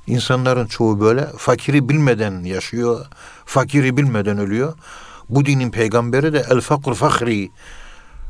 İnsanların 0.06 0.66
çoğu 0.66 1.00
böyle 1.00 1.26
fakiri 1.26 1.88
bilmeden 1.88 2.44
yaşıyor, 2.44 3.06
fakiri 3.44 3.96
bilmeden 3.96 4.38
ölüyor. 4.38 4.74
Bu 5.28 5.46
dinin 5.46 5.70
peygamberi 5.70 6.32
de 6.32 6.44
el 6.50 6.60
fakr 6.60 6.94
fakri. 6.94 7.50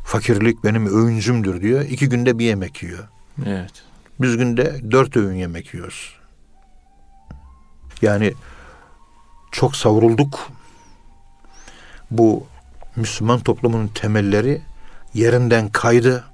Fakirlik 0.05 0.65
benim 0.65 0.87
öğüncümdür 0.87 1.61
diyor. 1.61 1.81
İki 1.81 2.09
günde 2.09 2.39
bir 2.39 2.45
yemek 2.45 2.83
yiyor. 2.83 3.09
Evet. 3.47 3.73
Biz 4.21 4.37
günde 4.37 4.91
dört 4.91 5.17
öğün 5.17 5.35
yemek 5.35 5.75
yiyoruz. 5.75 6.15
Yani 8.03 8.35
çok 9.53 9.77
savrulduk. 9.77 10.49
Bu 12.11 12.47
Müslüman 12.97 13.41
toplumunun 13.41 13.89
temelleri 13.89 14.63
yerinden 15.15 15.69
kaydı, 15.69 16.25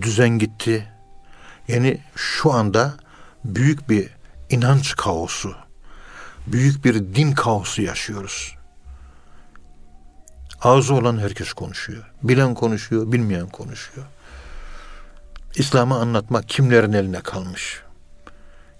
düzen 0.00 0.28
gitti. 0.28 0.88
Yani 1.68 1.98
şu 2.16 2.52
anda 2.52 2.94
büyük 3.44 3.90
bir 3.90 4.17
inanç 4.50 4.96
kaosu, 4.96 5.54
büyük 6.46 6.84
bir 6.84 6.94
din 6.94 7.32
kaosu 7.32 7.82
yaşıyoruz. 7.82 8.54
Ağzı 10.62 10.94
olan 10.94 11.18
herkes 11.18 11.52
konuşuyor. 11.52 12.10
Bilen 12.22 12.54
konuşuyor, 12.54 13.12
bilmeyen 13.12 13.48
konuşuyor. 13.48 14.06
İslam'ı 15.54 15.98
anlatmak 15.98 16.48
kimlerin 16.48 16.92
eline 16.92 17.20
kalmış? 17.20 17.82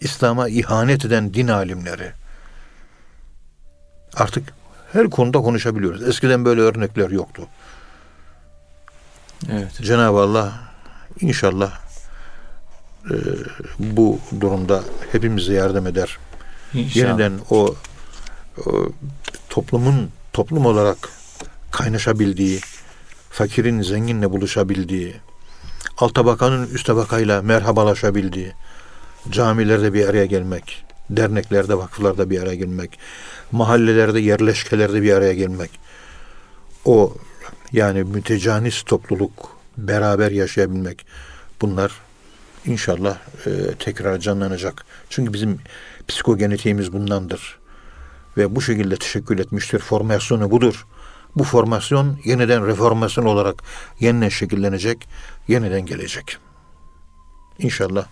İslam'a 0.00 0.48
ihanet 0.48 1.04
eden 1.04 1.34
din 1.34 1.48
alimleri. 1.48 2.12
Artık 4.14 4.52
her 4.92 5.10
konuda 5.10 5.40
konuşabiliyoruz. 5.40 6.08
Eskiden 6.08 6.44
böyle 6.44 6.60
örnekler 6.60 7.10
yoktu. 7.10 7.46
Evet. 9.52 9.82
Cenab-ı 9.82 10.18
Allah 10.18 10.52
inşallah 11.20 11.87
e, 13.10 13.16
bu 13.78 14.18
durumda 14.40 14.84
hepimize 15.12 15.54
yardım 15.54 15.86
eder. 15.86 16.18
İnşallah. 16.74 16.96
Yeniden 16.96 17.32
o, 17.50 17.74
o 18.66 18.88
toplumun 19.48 20.10
toplum 20.32 20.66
olarak 20.66 20.98
kaynaşabildiği, 21.70 22.60
fakirin 23.30 23.82
zenginle 23.82 24.30
buluşabildiği, 24.30 25.14
alt 25.98 26.14
tabakanın 26.14 26.68
üst 26.70 26.86
tabakayla 26.86 27.42
merhabalaşabildiği, 27.42 28.52
camilerde 29.30 29.92
bir 29.92 30.08
araya 30.08 30.26
gelmek, 30.26 30.84
derneklerde, 31.10 31.78
vakıflarda 31.78 32.30
bir 32.30 32.42
araya 32.42 32.54
gelmek, 32.54 32.98
mahallelerde, 33.52 34.20
yerleşkelerde 34.20 35.02
bir 35.02 35.12
araya 35.12 35.34
gelmek. 35.34 35.70
O 36.84 37.14
yani 37.72 38.02
mütecanis 38.02 38.82
topluluk, 38.82 39.56
beraber 39.76 40.30
yaşayabilmek. 40.30 41.06
Bunlar 41.60 41.92
inşallah 42.68 43.16
e, 43.46 43.50
tekrar 43.78 44.18
canlanacak. 44.18 44.84
Çünkü 45.10 45.32
bizim 45.32 45.58
psikogenetiğimiz 46.08 46.92
bundandır. 46.92 47.58
Ve 48.36 48.56
bu 48.56 48.62
şekilde 48.62 48.96
teşekkür 48.96 49.38
etmiştir. 49.38 49.78
Formasyonu 49.78 50.50
budur. 50.50 50.86
Bu 51.36 51.44
formasyon 51.44 52.18
yeniden 52.24 52.66
reformasyon 52.66 53.24
olarak 53.24 53.62
yeniden 54.00 54.28
şekillenecek, 54.28 55.08
yeniden 55.48 55.86
gelecek. 55.86 56.36
İnşallah 57.58 58.06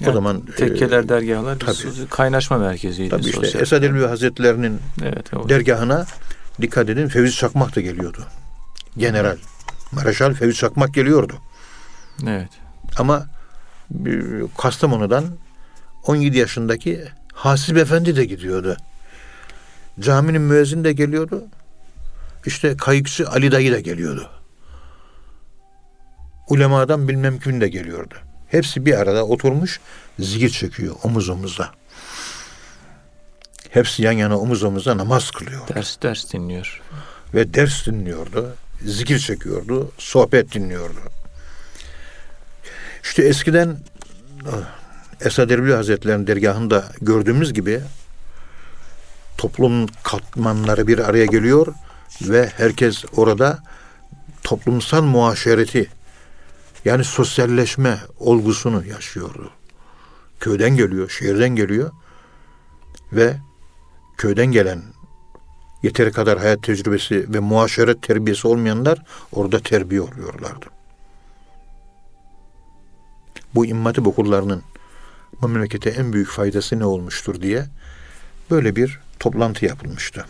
yani, 0.00 0.10
o 0.10 0.14
zaman 0.14 0.40
tekkeler 0.40 1.04
e, 1.04 1.08
dergahlar 1.08 1.58
tabii, 1.58 2.08
kaynaşma 2.10 2.58
merkeziydi. 2.58 3.10
Tabii 3.10 3.44
işte 3.44 3.58
Esad 3.58 3.82
Elbi 3.82 4.04
Hazretlerinin 4.04 4.80
evet, 5.02 5.30
dergahına 5.48 6.06
dikkat 6.60 6.88
edin 6.88 7.08
Fevzi 7.08 7.32
Çakmak 7.32 7.76
da 7.76 7.80
geliyordu. 7.80 8.24
General. 8.96 9.36
Mareşal 9.92 10.34
Fevzi 10.34 10.56
Çakmak 10.56 10.94
geliyordu. 10.94 11.34
Evet. 12.26 12.50
Ama 12.98 13.26
Kastamonu'dan 14.58 15.24
17 16.06 16.38
yaşındaki 16.38 17.04
Hasip 17.32 17.76
Efendi 17.76 18.16
de 18.16 18.24
gidiyordu. 18.24 18.76
Caminin 20.00 20.42
müezzin 20.42 20.84
de 20.84 20.92
geliyordu. 20.92 21.44
İşte 22.46 22.76
kayıkçı 22.76 23.28
Ali 23.28 23.52
Dayı 23.52 23.72
da 23.72 23.80
geliyordu. 23.80 24.30
Ulemadan 26.48 27.08
bilmem 27.08 27.38
kim 27.38 27.60
de 27.60 27.68
geliyordu. 27.68 28.14
Hepsi 28.48 28.86
bir 28.86 29.00
arada 29.00 29.26
oturmuş 29.26 29.80
zikir 30.18 30.50
çekiyor 30.50 30.94
omuz 31.02 31.28
omuzda. 31.28 31.70
Hepsi 33.70 34.02
yan 34.02 34.12
yana 34.12 34.38
omuz 34.38 34.62
omuzda 34.62 34.96
namaz 34.96 35.30
kılıyor. 35.30 35.68
Ders 35.68 36.02
ders 36.02 36.32
dinliyor. 36.32 36.82
Ve 37.34 37.54
ders 37.54 37.86
dinliyordu. 37.86 38.56
Zikir 38.82 39.18
çekiyordu. 39.18 39.92
Sohbet 39.98 40.54
dinliyordu. 40.54 41.00
İşte 43.06 43.22
eskiden 43.22 43.76
Esad 45.20 45.50
Erbil 45.50 45.72
Hazretleri'nin 45.72 46.26
dergahında 46.26 46.84
gördüğümüz 47.00 47.52
gibi 47.52 47.80
toplum 49.38 49.86
katmanları 50.02 50.86
bir 50.86 50.98
araya 50.98 51.26
geliyor 51.26 51.74
ve 52.22 52.52
herkes 52.56 53.04
orada 53.16 53.58
toplumsal 54.42 55.02
muaşereti 55.02 55.90
yani 56.84 57.04
sosyalleşme 57.04 57.98
olgusunu 58.18 58.86
yaşıyordu. 58.86 59.50
Köyden 60.40 60.76
geliyor, 60.76 61.10
şehirden 61.10 61.56
geliyor 61.56 61.90
ve 63.12 63.36
köyden 64.18 64.46
gelen 64.46 64.82
yeteri 65.82 66.12
kadar 66.12 66.38
hayat 66.38 66.62
tecrübesi 66.62 67.32
ve 67.32 67.38
muaşeret 67.38 68.02
terbiyesi 68.02 68.48
olmayanlar 68.48 69.02
orada 69.32 69.60
terbiye 69.60 70.00
oluyorlardı. 70.00 70.75
Bu 73.56 73.66
immatip 73.66 74.06
okullarının 74.06 74.62
memlekete 75.42 75.90
en 75.90 76.12
büyük 76.12 76.28
faydası 76.28 76.78
ne 76.78 76.84
olmuştur 76.84 77.42
diye 77.42 77.66
böyle 78.50 78.76
bir 78.76 79.00
toplantı 79.20 79.64
yapılmıştı. 79.64 80.26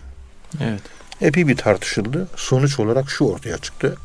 Evet. 0.61 0.81
Epey 1.21 1.49
bir 1.49 1.57
tartışıldı. 1.57 2.29
Sonuç 2.37 2.81
olarak 2.81 3.11
şu 3.11 3.25
ortaya 3.25 3.59
çıktı. 3.59 3.97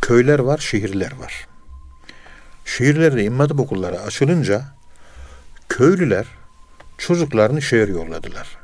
Köyler 0.00 0.38
var, 0.38 0.58
şehirler 0.58 1.12
var. 1.16 1.46
Şehirlerde 2.64 3.24
immatip 3.24 3.60
okulları 3.60 4.00
açılınca 4.00 4.64
köylüler 5.68 6.26
çocuklarını 6.98 7.62
şehir 7.62 7.88
yolladılar. 7.88 8.56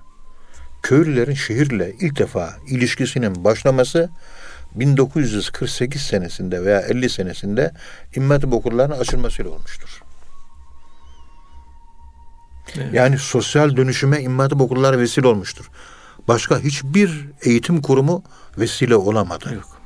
Köylülerin 0.83 1.35
şehirle 1.35 1.93
ilk 2.01 2.19
defa 2.19 2.57
ilişkisinin 2.69 3.45
başlaması 3.45 4.11
1948 4.75 6.03
senesinde 6.03 6.65
veya 6.65 6.81
50 6.81 7.11
senesinde 7.11 7.73
immatip 8.15 8.53
okullarının 8.53 8.99
açılmasıyla 8.99 9.51
olmuştur. 9.51 10.03
Evet. 12.77 12.95
Yani 12.95 13.19
sosyal 13.19 13.77
dönüşüme 13.77 14.23
immatip 14.23 14.61
okullar 14.61 14.99
vesile 14.99 15.27
olmuştur. 15.27 15.71
Başka 16.29 16.59
hiçbir 16.59 17.29
eğitim 17.43 17.83
kurumu 17.83 18.23
vesile 18.59 18.97
olamadı. 18.97 19.55
Yok. 19.55 19.81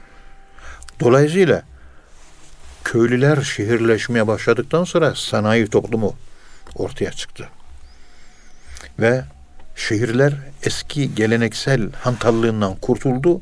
Dolayısıyla 1.00 1.62
köylüler 2.84 3.42
şehirleşmeye 3.42 4.26
başladıktan 4.26 4.84
sonra 4.84 5.14
sanayi 5.14 5.66
toplumu 5.66 6.14
ortaya 6.74 7.12
çıktı. 7.12 7.48
Ve 8.98 9.24
şehirler 9.76 10.34
eski 10.62 11.14
geleneksel 11.14 11.92
hantallığından 11.92 12.74
kurtuldu. 12.74 13.40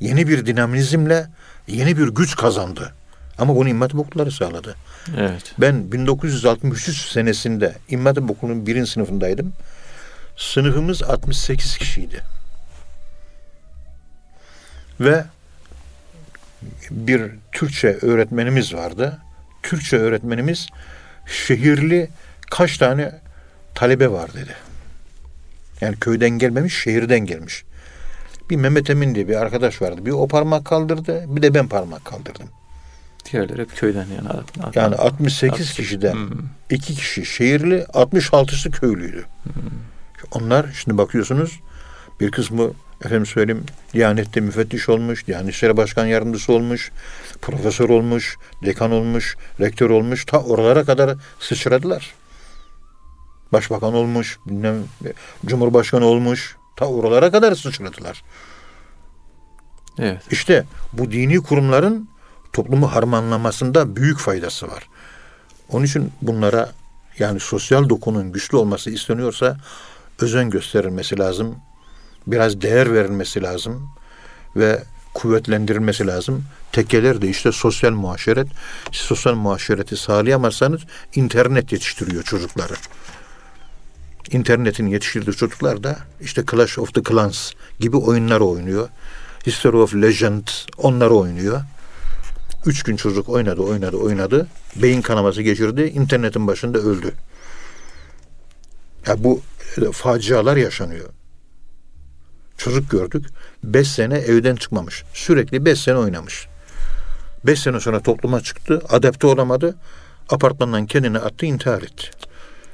Yeni 0.00 0.28
bir 0.28 0.46
dinamizmle 0.46 1.26
yeni 1.66 1.98
bir 1.98 2.08
güç 2.08 2.36
kazandı. 2.36 2.92
Ama 3.38 3.56
bunu 3.56 3.68
İmam 3.68 3.80
Hatip 3.80 3.98
okulları 3.98 4.30
sağladı. 4.30 4.76
Evet. 5.16 5.54
Ben 5.58 5.92
1963 5.92 6.96
senesinde 7.12 7.74
İmam 7.88 8.06
Hatip 8.06 8.30
okulunun 8.30 8.66
birinci 8.66 8.90
sınıfındaydım. 8.90 9.52
Sınıfımız 10.36 11.02
68 11.02 11.78
kişiydi. 11.78 12.22
Ve 15.00 15.24
bir 16.90 17.22
Türkçe 17.52 17.88
öğretmenimiz 18.02 18.74
vardı. 18.74 19.18
Türkçe 19.62 19.96
öğretmenimiz 19.96 20.66
şehirli 21.26 22.10
kaç 22.50 22.78
tane 22.78 23.20
talebe 23.74 24.10
var 24.10 24.34
dedi. 24.34 24.54
Yani 25.80 25.96
köyden 25.96 26.30
gelmemiş, 26.30 26.82
şehirden 26.82 27.20
gelmiş. 27.20 27.64
Bir 28.50 28.56
Mehmet 28.56 28.90
Emin 28.90 29.14
diye 29.14 29.28
bir 29.28 29.34
arkadaş 29.34 29.82
vardı. 29.82 30.06
Bir 30.06 30.10
o 30.10 30.28
parmak 30.28 30.64
kaldırdı, 30.64 31.24
bir 31.28 31.42
de 31.42 31.54
ben 31.54 31.68
parmak 31.68 32.04
kaldırdım. 32.04 32.48
Diğerleri 33.32 33.62
hep 33.62 33.76
köyden 33.76 34.06
yani. 34.16 34.28
Yani 34.74 34.94
68 34.94 35.50
68. 35.50 35.76
kişiden 35.76 36.14
Hmm. 36.14 36.30
iki 36.70 36.94
kişi 36.94 37.26
şehirli, 37.26 37.86
66'sı 37.94 38.70
köylüydü. 38.70 39.24
Onlar 40.32 40.66
şimdi 40.72 40.98
bakıyorsunuz 40.98 41.60
bir 42.20 42.30
kısmı 42.30 42.70
efendim 43.04 43.26
söyleyeyim 43.26 43.64
Diyanet'te 43.92 44.40
müfettiş 44.40 44.88
olmuş, 44.88 45.26
Diyanet 45.26 45.54
İşleri 45.54 45.76
Başkan 45.76 46.06
Yardımcısı 46.06 46.52
olmuş, 46.52 46.90
profesör 47.42 47.88
olmuş, 47.88 48.36
dekan 48.64 48.92
olmuş, 48.92 49.36
rektör 49.60 49.90
olmuş. 49.90 50.24
Ta 50.24 50.38
oralara 50.38 50.84
kadar 50.84 51.16
sıçradılar. 51.40 52.14
Başbakan 53.52 53.94
olmuş, 53.94 54.38
bilmem, 54.46 54.76
Cumhurbaşkanı 55.46 56.04
olmuş. 56.04 56.57
Ta 56.78 56.86
oralara 56.86 57.30
kadar 57.30 57.54
sıçradılar. 57.54 58.22
Evet. 59.98 60.22
İşte 60.30 60.64
bu 60.92 61.10
dini 61.10 61.42
kurumların 61.42 62.08
toplumu 62.52 62.92
harmanlamasında 62.94 63.96
büyük 63.96 64.18
faydası 64.18 64.68
var. 64.68 64.88
Onun 65.68 65.84
için 65.84 66.12
bunlara 66.22 66.72
yani 67.18 67.40
sosyal 67.40 67.88
dokunun 67.88 68.32
güçlü 68.32 68.56
olması 68.56 68.90
isteniyorsa 68.90 69.56
özen 70.20 70.50
gösterilmesi 70.50 71.18
lazım. 71.18 71.56
Biraz 72.26 72.60
değer 72.60 72.94
verilmesi 72.94 73.42
lazım 73.42 73.90
ve 74.56 74.82
kuvvetlendirilmesi 75.14 76.06
lazım. 76.06 76.44
Tekkeler 76.72 77.22
de 77.22 77.28
işte 77.28 77.52
sosyal 77.52 77.92
muhaşeret. 77.92 78.48
Siz 78.92 79.00
sosyal 79.00 79.34
muhaşereti 79.34 79.96
sağlayamazsanız 79.96 80.80
internet 81.14 81.72
yetiştiriyor 81.72 82.22
çocukları. 82.22 82.74
İnternetin 84.32 84.86
yetiştirdiği 84.86 85.36
çocuklar 85.36 85.82
da 85.82 85.98
işte 86.20 86.42
Clash 86.50 86.78
of 86.78 86.94
the 86.94 87.02
Clans 87.02 87.52
gibi 87.80 87.96
oyunlar 87.96 88.40
oynuyor. 88.40 88.88
History 89.46 89.76
of 89.76 89.94
Legend 89.94 90.48
onları 90.76 91.14
oynuyor. 91.14 91.60
Üç 92.66 92.82
gün 92.82 92.96
çocuk 92.96 93.28
oynadı, 93.28 93.62
oynadı, 93.62 93.96
oynadı. 93.96 94.46
Beyin 94.76 95.02
kanaması 95.02 95.42
geçirdi. 95.42 95.82
internetin 95.82 96.46
başında 96.46 96.78
öldü. 96.78 97.12
Ya 99.06 99.24
bu 99.24 99.40
e, 99.76 99.92
facialar 99.92 100.56
yaşanıyor. 100.56 101.08
Çocuk 102.58 102.90
gördük. 102.90 103.26
Beş 103.64 103.88
sene 103.88 104.18
evden 104.18 104.56
çıkmamış. 104.56 105.04
Sürekli 105.14 105.64
beş 105.64 105.80
sene 105.80 105.96
oynamış. 105.96 106.48
Beş 107.46 107.60
sene 107.60 107.80
sonra 107.80 108.00
topluma 108.00 108.40
çıktı. 108.40 108.82
Adapte 108.88 109.26
olamadı. 109.26 109.76
Apartmandan 110.28 110.86
kendini 110.86 111.18
attı, 111.18 111.46
intihar 111.46 111.82
etti. 111.82 112.10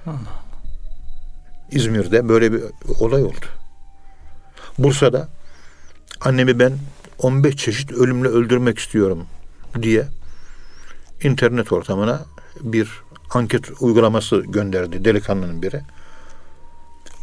Allah. 0.07 0.44
İzmir'de 1.71 2.29
böyle 2.29 2.53
bir 2.53 2.62
olay 3.01 3.23
oldu. 3.23 3.47
Bursa'da 4.79 5.29
annemi 6.21 6.59
ben 6.59 6.73
15 7.19 7.57
çeşit 7.57 7.93
ölümle 7.93 8.29
öldürmek 8.29 8.79
istiyorum 8.79 9.27
diye 9.83 10.07
internet 11.23 11.73
ortamına 11.73 12.23
bir 12.61 12.89
anket 13.31 13.71
uygulaması 13.81 14.37
gönderdi 14.37 15.05
delikanlının 15.05 15.62
biri. 15.62 15.81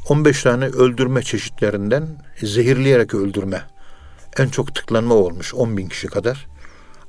15 0.09 0.43
tane 0.43 0.65
öldürme 0.65 1.23
çeşitlerinden 1.23 2.07
zehirleyerek 2.43 3.13
öldürme. 3.13 3.63
En 4.37 4.47
çok 4.47 4.75
tıklanma 4.75 5.15
olmuş 5.15 5.53
10 5.53 5.77
bin 5.77 5.87
kişi 5.87 6.07
kadar. 6.07 6.47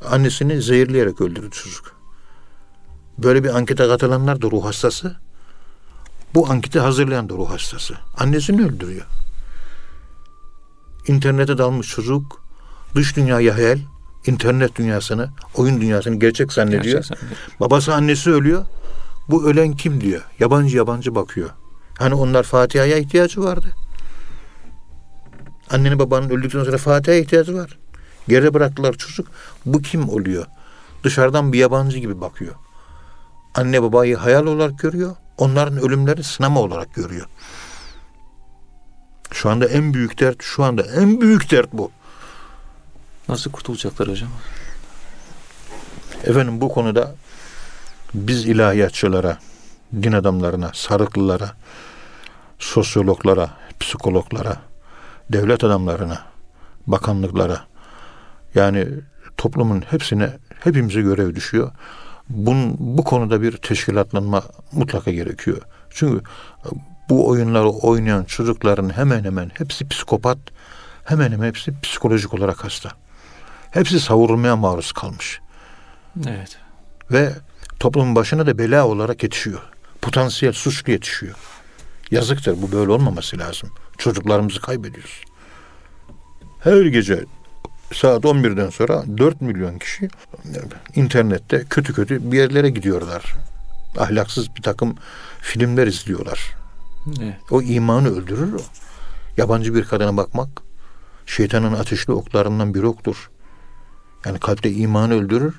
Annesini 0.05 0.63
zehirleyerek 0.63 1.21
öldürdü 1.21 1.51
çocuk. 1.51 1.97
Böyle 3.19 3.45
bir 3.45 3.57
ankete 3.57 3.87
katılanlar 3.87 4.43
da 4.43 4.51
ruh 4.51 4.65
hastası. 4.65 5.17
Bu 6.35 6.51
anketi 6.51 6.81
hazırlayan 6.81 7.29
da 7.29 7.35
ruh 7.35 7.51
hastası. 7.51 7.95
Annesini 8.19 8.65
öldürüyor. 8.65 9.07
İnternete 11.07 11.59
dalmış 11.59 11.89
çocuk 11.89 12.43
dış 12.95 13.17
dünyayı 13.17 13.53
hayal, 13.53 13.79
internet 14.27 14.77
dünyasını, 14.77 15.31
oyun 15.57 15.81
dünyasını 15.81 16.19
gerçek 16.19 16.53
zannediyor. 16.53 17.03
Gerçekten. 17.03 17.29
Babası 17.61 17.95
annesi 17.95 18.31
ölüyor. 18.31 18.65
Bu 19.29 19.47
ölen 19.47 19.73
kim 19.73 20.01
diyor. 20.01 20.23
Yabancı 20.41 20.77
yabancı 20.77 21.15
bakıyor. 21.15 21.51
Hani 21.99 22.15
onlar 22.15 22.43
Fatiha'ya 22.43 22.99
ihtiyacı 22.99 23.45
vardı. 23.45 23.67
Annenin 25.71 25.99
babanın 25.99 26.31
öldükten 26.31 26.65
sonra 26.65 26.79
Fatiha'ya 26.79 27.21
ihtiyacı 27.21 27.55
var. 27.55 27.79
Geride 28.29 28.55
bıraktılar 28.55 28.93
çocuk. 28.93 29.29
Bu 29.67 29.83
kim 29.83 30.09
oluyor? 30.09 30.47
Dışarıdan 31.05 31.53
bir 31.53 31.59
yabancı 31.59 31.99
gibi 31.99 32.21
bakıyor. 32.21 32.55
Anne 33.55 33.83
babayı 33.83 34.17
hayal 34.17 34.47
olarak 34.47 34.79
görüyor. 34.79 35.17
Onların 35.43 35.79
ölümleri 35.79 36.25
sınama 36.25 36.61
olarak 36.61 36.95
görüyor. 36.95 37.27
Şu 39.33 39.51
anda 39.51 39.67
en 39.67 39.95
büyük 39.95 40.21
dert, 40.21 40.43
şu 40.43 40.65
anda 40.65 40.83
en 40.83 41.21
büyük 41.21 41.51
dert 41.51 41.73
bu. 41.73 41.91
Nasıl 43.29 43.53
kurtulacaklar 43.53 44.09
hocam? 44.09 44.29
Efendim 46.25 46.61
bu 46.61 46.69
konuda 46.69 47.15
biz 48.15 48.47
ilahiyatçılara, 48.47 49.39
din 50.03 50.13
adamlarına, 50.13 50.71
sarıklılara, 50.75 51.53
sosyologlara, 52.59 53.51
psikologlara, 53.81 54.57
devlet 55.33 55.65
adamlarına, 55.65 56.23
bakanlıklara 56.87 57.67
yani 58.55 58.89
toplumun 59.37 59.81
hepsine 59.81 60.39
hepimize 60.61 61.01
görev 61.01 61.35
düşüyor. 61.35 61.73
Bun, 62.33 62.77
bu 62.79 63.05
konuda 63.05 63.43
bir 63.43 63.57
teşkilatlanma 63.57 64.43
mutlaka 64.73 65.11
gerekiyor. 65.11 65.63
Çünkü 65.91 66.25
bu 67.09 67.29
oyunları 67.29 67.69
oynayan 67.69 68.25
çocukların 68.25 68.97
hemen 68.97 69.25
hemen 69.25 69.51
hepsi 69.55 69.89
psikopat, 69.89 70.39
hemen 71.05 71.33
hemen 71.33 71.49
hepsi 71.49 71.81
psikolojik 71.81 72.35
olarak 72.35 72.65
hasta. 72.65 72.91
Hepsi 73.71 74.01
savurulmaya 74.01 74.57
maruz 74.57 74.93
kalmış. 74.93 75.41
Evet. 76.27 76.59
Ve 77.11 77.33
toplumun 77.81 78.15
başına 78.15 78.47
da 78.47 78.59
bela 78.59 78.87
olarak 78.87 79.23
yetişiyor. 79.23 79.61
Potansiyel 80.03 80.53
suçlu 80.53 80.93
yetişiyor. 80.93 81.35
Yazıktır 82.11 82.63
bu 82.63 82.73
böyle 82.73 82.93
olmaması 82.93 83.39
lazım. 83.39 83.71
Çocuklarımızı 83.99 84.61
kaybediyoruz. 84.61 85.21
Her 86.61 86.87
gece 86.87 87.25
saat 87.93 88.25
11'den 88.25 88.71
sonra 88.71 89.05
4 89.19 89.41
milyon 89.41 89.79
kişi 89.79 90.09
internette 90.95 91.65
kötü 91.71 91.95
kötü 91.95 92.33
bir 92.33 92.39
yerlere 92.39 92.71
gidiyorlar. 92.71 93.35
Ahlaksız 93.99 94.57
bir 94.57 94.63
takım 94.63 94.97
filmler 95.41 95.87
izliyorlar. 95.87 96.55
Evet. 97.23 97.35
O 97.51 97.63
imanı 97.63 98.09
öldürür 98.09 98.53
o. 98.53 98.61
Yabancı 99.37 99.75
bir 99.75 99.85
kadına 99.85 100.17
bakmak 100.17 100.49
şeytanın 101.27 101.73
ateşli 101.73 102.13
oklarından 102.13 102.75
bir 102.75 102.83
oktur. 102.83 103.31
Yani 104.25 104.39
kalpte 104.39 104.71
imanı 104.71 105.15
öldürür 105.15 105.55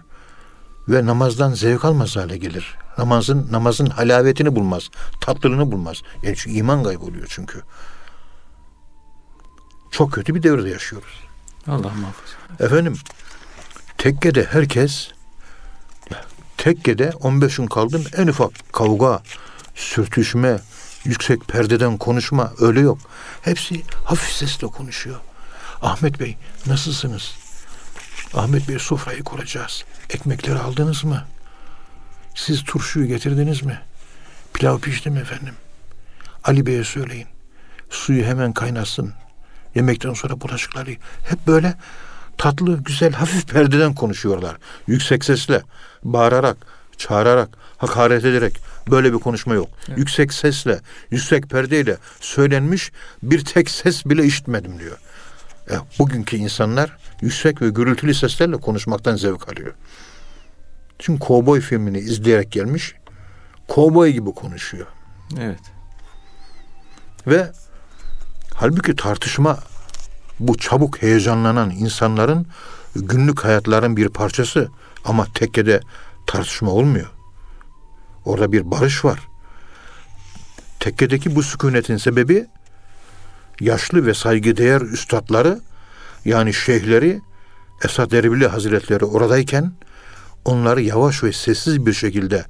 ve 0.89 1.05
namazdan 1.05 1.53
zevk 1.53 1.85
almaz 1.85 2.15
hale 2.15 2.37
gelir. 2.37 2.75
Namazın 2.97 3.47
namazın 3.51 3.85
halavetini 3.85 4.55
bulmaz, 4.55 4.89
tatlılığını 5.21 5.71
bulmaz. 5.71 6.01
Yani 6.23 6.35
çünkü 6.35 6.57
iman 6.57 6.83
kayboluyor 6.83 7.27
çünkü. 7.29 7.61
Çok 9.91 10.11
kötü 10.11 10.35
bir 10.35 10.43
devirde 10.43 10.69
yaşıyoruz. 10.69 11.32
Allah 11.67 11.91
muhafaza. 11.93 12.35
Efendim 12.59 12.97
tekkede 13.97 14.43
herkes 14.43 15.11
tekkede 16.57 17.11
15 17.19 17.55
gün 17.55 17.67
kaldım 17.67 18.03
en 18.17 18.27
ufak 18.27 18.51
kavga, 18.73 19.21
sürtüşme, 19.75 20.59
yüksek 21.05 21.47
perdeden 21.47 21.97
konuşma 21.97 22.53
öyle 22.59 22.79
yok. 22.79 22.97
Hepsi 23.41 23.83
hafif 24.05 24.31
sesle 24.31 24.67
konuşuyor. 24.67 25.19
Ahmet 25.81 26.19
Bey 26.19 26.37
nasılsınız? 26.65 27.33
Ahmet 28.33 28.69
Bey 28.69 28.79
sofrayı 28.79 29.23
kuracağız. 29.23 29.83
Ekmekleri 30.09 30.59
aldınız 30.59 31.03
mı? 31.03 31.25
Siz 32.35 32.63
turşuyu 32.63 33.07
getirdiniz 33.07 33.63
mi? 33.63 33.81
Pilav 34.53 34.79
pişti 34.79 35.09
mi 35.09 35.19
efendim? 35.19 35.53
Ali 36.43 36.65
Bey'e 36.65 36.83
söyleyin. 36.83 37.27
Suyu 37.89 38.23
hemen 38.25 38.53
kaynatsın. 38.53 39.13
Yemekten 39.75 40.13
sonra 40.13 40.41
bulaşıkları 40.41 40.91
hep 41.29 41.47
böyle 41.47 41.75
tatlı, 42.37 42.83
güzel, 42.83 43.13
hafif 43.13 43.47
perdeden 43.47 43.95
konuşuyorlar. 43.95 44.57
Yüksek 44.87 45.25
sesle, 45.25 45.61
bağırarak, 46.03 46.57
çağırarak, 46.97 47.49
hakaret 47.77 48.25
ederek 48.25 48.59
böyle 48.91 49.13
bir 49.13 49.19
konuşma 49.19 49.53
yok. 49.53 49.69
Evet. 49.87 49.97
Yüksek 49.97 50.33
sesle, 50.33 50.79
yüksek 51.11 51.49
perdeyle 51.49 51.97
söylenmiş 52.19 52.91
bir 53.23 53.45
tek 53.45 53.69
ses 53.69 54.05
bile 54.05 54.25
işitmedim 54.25 54.79
diyor. 54.79 54.97
E, 55.69 55.75
bugünkü 55.99 56.37
insanlar 56.37 56.97
yüksek 57.21 57.61
ve 57.61 57.69
gürültülü 57.69 58.13
seslerle 58.13 58.57
konuşmaktan 58.57 59.15
zevk 59.15 59.49
alıyor. 59.49 59.73
Çünkü 60.99 61.19
kovboy 61.19 61.61
filmini 61.61 61.99
izleyerek 61.99 62.51
gelmiş, 62.51 62.95
kovboy 63.67 64.11
gibi 64.11 64.33
konuşuyor. 64.33 64.87
Evet. 65.39 65.59
Ve 67.27 67.51
halbuki 68.53 68.95
tartışma 68.95 69.59
bu 70.39 70.57
çabuk 70.57 71.01
heyecanlanan 71.01 71.69
insanların 71.69 72.47
günlük 72.95 73.43
hayatların 73.43 73.97
bir 73.97 74.09
parçası 74.09 74.69
ama 75.05 75.27
tekkede 75.33 75.79
tartışma 76.27 76.71
olmuyor. 76.71 77.07
Orada 78.25 78.51
bir 78.51 78.71
barış 78.71 79.05
var. 79.05 79.19
Tekkedeki 80.79 81.35
bu 81.35 81.43
sükunetin 81.43 81.97
sebebi 81.97 82.45
yaşlı 83.59 84.05
ve 84.05 84.13
saygıdeğer 84.13 84.81
üstadları 84.81 85.59
yani 86.25 86.53
şeyhleri 86.53 87.21
Esad 87.85 88.11
Erbili 88.11 88.47
Hazretleri 88.47 89.05
oradayken 89.05 89.73
onları 90.45 90.81
yavaş 90.81 91.23
ve 91.23 91.33
sessiz 91.33 91.85
bir 91.85 91.93
şekilde 91.93 92.45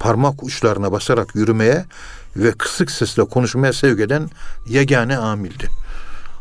parmak 0.00 0.42
uçlarına 0.42 0.92
basarak 0.92 1.34
yürümeye 1.34 1.84
ve 2.36 2.52
kısık 2.52 2.90
sesle 2.90 3.24
konuşmaya 3.24 3.72
sevk 3.72 4.00
eden 4.00 4.30
yegane 4.66 5.16
amildi. 5.16 5.68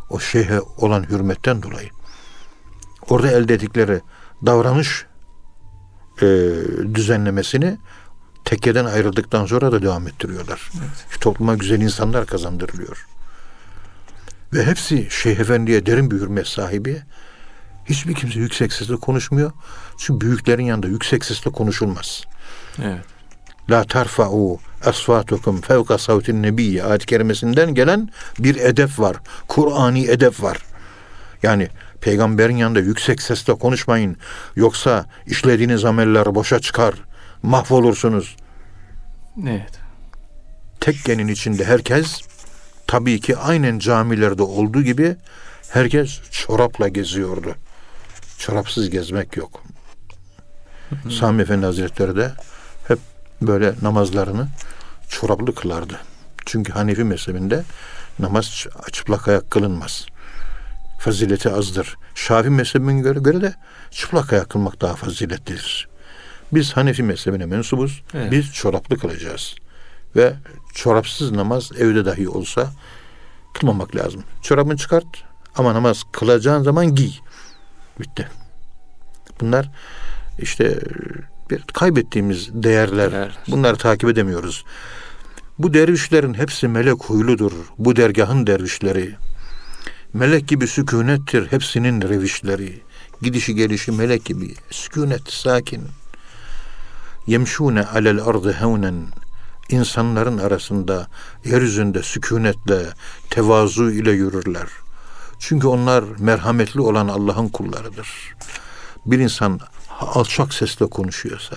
O 0.09 0.19
şeyhe 0.19 0.59
olan 0.61 1.03
hürmetten 1.09 1.63
dolayı. 1.63 1.89
Orada 3.09 3.31
elde 3.31 3.53
ettikleri 3.53 4.01
davranış 4.45 5.05
e, 6.21 6.25
düzenlemesini 6.93 7.77
tekkeden 8.45 8.85
ayrıldıktan 8.85 9.45
sonra 9.45 9.71
da 9.71 9.81
devam 9.81 10.07
ettiriyorlar. 10.07 10.71
Evet. 10.79 11.21
Topluma 11.21 11.55
güzel 11.55 11.81
insanlar 11.81 12.25
kazandırılıyor. 12.25 13.07
Ve 14.53 14.65
hepsi 14.65 15.07
Şeyh 15.09 15.39
Efendi'ye 15.39 15.85
derin 15.85 16.11
bir 16.11 16.15
hürmet 16.15 16.47
sahibi. 16.47 17.01
Hiçbir 17.85 18.13
kimse 18.13 18.39
yüksek 18.39 18.73
sesle 18.73 18.95
konuşmuyor. 18.95 19.51
Çünkü 19.97 20.21
büyüklerin 20.21 20.63
yanında 20.65 20.87
yüksek 20.87 21.25
sesle 21.25 21.51
konuşulmaz. 21.51 22.23
Evet. 22.83 23.18
La 23.69 23.83
tarfa'u 23.83 24.59
asfatukum 24.85 25.61
fevka 25.61 25.97
savtin 25.97 26.43
nebiyye 26.43 26.83
ayet-i 26.83 27.05
kerimesinden 27.05 27.75
gelen 27.75 28.09
bir 28.39 28.55
edep 28.55 28.99
var. 28.99 29.17
Kur'ani 29.47 30.05
edep 30.05 30.43
var. 30.43 30.57
Yani 31.43 31.67
peygamberin 32.01 32.57
yanında 32.57 32.79
yüksek 32.79 33.21
sesle 33.21 33.53
konuşmayın. 33.53 34.17
Yoksa 34.55 35.05
işlediğiniz 35.27 35.85
ameller 35.85 36.35
boşa 36.35 36.59
çıkar. 36.59 36.95
Mahvolursunuz. 37.43 38.35
Evet. 39.47 39.79
Tekkenin 40.79 41.27
içinde 41.27 41.65
herkes 41.65 42.21
tabii 42.87 43.19
ki 43.19 43.37
aynen 43.37 43.79
camilerde 43.79 44.43
olduğu 44.43 44.81
gibi 44.81 45.15
herkes 45.69 46.21
çorapla 46.31 46.87
geziyordu. 46.87 47.55
Çorapsız 48.37 48.89
gezmek 48.89 49.37
yok. 49.37 49.63
Sami 51.09 51.41
Efendi 51.41 51.65
Hazretleri 51.65 52.15
de 52.15 52.31
böyle 53.41 53.75
namazlarını 53.81 54.47
çoraplı 55.09 55.55
kılardı. 55.55 55.99
Çünkü 56.45 56.73
Hanefi 56.73 57.03
mezhebinde 57.03 57.63
namaz 58.19 58.65
çıplak 58.91 59.27
ayak 59.27 59.51
kılınmaz. 59.51 60.05
Fazileti 60.99 61.49
azdır. 61.49 61.97
Şafi 62.15 62.49
mezhebine 62.49 63.01
göre, 63.01 63.19
göre 63.19 63.41
de 63.41 63.53
çıplak 63.91 64.33
ayak 64.33 64.49
kılmak 64.49 64.81
daha 64.81 64.95
faziletlidir. 64.95 65.89
Biz 66.51 66.73
Hanefi 66.73 67.03
mezhebine 67.03 67.45
mensubuz. 67.45 68.01
Evet. 68.13 68.31
Biz 68.31 68.53
çoraplı 68.53 68.97
kılacağız. 68.97 69.55
Ve 70.15 70.33
çorapsız 70.73 71.31
namaz 71.31 71.71
evde 71.77 72.05
dahi 72.05 72.29
olsa 72.29 72.71
kılmamak 73.53 73.95
lazım. 73.95 74.23
Çorabını 74.41 74.77
çıkart 74.77 75.05
ama 75.55 75.73
namaz 75.73 76.03
kılacağın 76.11 76.63
zaman 76.63 76.95
giy. 76.95 77.11
Bitti. 77.99 78.27
Bunlar 79.41 79.69
işte 80.39 80.79
bir 81.49 81.61
kaybettiğimiz 81.61 82.49
değerler. 82.53 83.11
Değerler. 83.11 83.37
Bunları 83.47 83.75
takip 83.77 84.09
edemiyoruz. 84.09 84.65
Bu 85.59 85.73
dervişlerin 85.73 86.33
hepsi 86.33 86.67
melek 86.67 87.03
huyludur. 87.03 87.51
Bu 87.77 87.95
dergahın 87.95 88.47
dervişleri. 88.47 89.15
Melek 90.13 90.47
gibi 90.47 90.67
sükunettir 90.67 91.51
hepsinin 91.51 92.01
revişleri. 92.01 92.81
Gidişi 93.21 93.55
gelişi 93.55 93.91
melek 93.91 94.25
gibi. 94.25 94.55
Sükunet, 94.71 95.31
sakin. 95.31 95.83
Yemşune 97.27 97.85
alel 97.85 98.21
ardı 98.23 98.53
hevnen. 98.53 99.07
İnsanların 99.69 100.37
arasında, 100.37 101.07
yeryüzünde 101.45 102.03
sükunetle, 102.03 102.85
tevazu 103.29 103.91
ile 103.91 104.11
yürürler. 104.11 104.67
Çünkü 105.39 105.67
onlar 105.67 106.03
merhametli 106.19 106.81
olan 106.81 107.07
Allah'ın 107.07 107.49
kullarıdır. 107.49 108.35
Bir 109.05 109.19
insan 109.19 109.59
alçak 109.99 110.53
sesle 110.53 110.85
konuşuyorsa, 110.85 111.55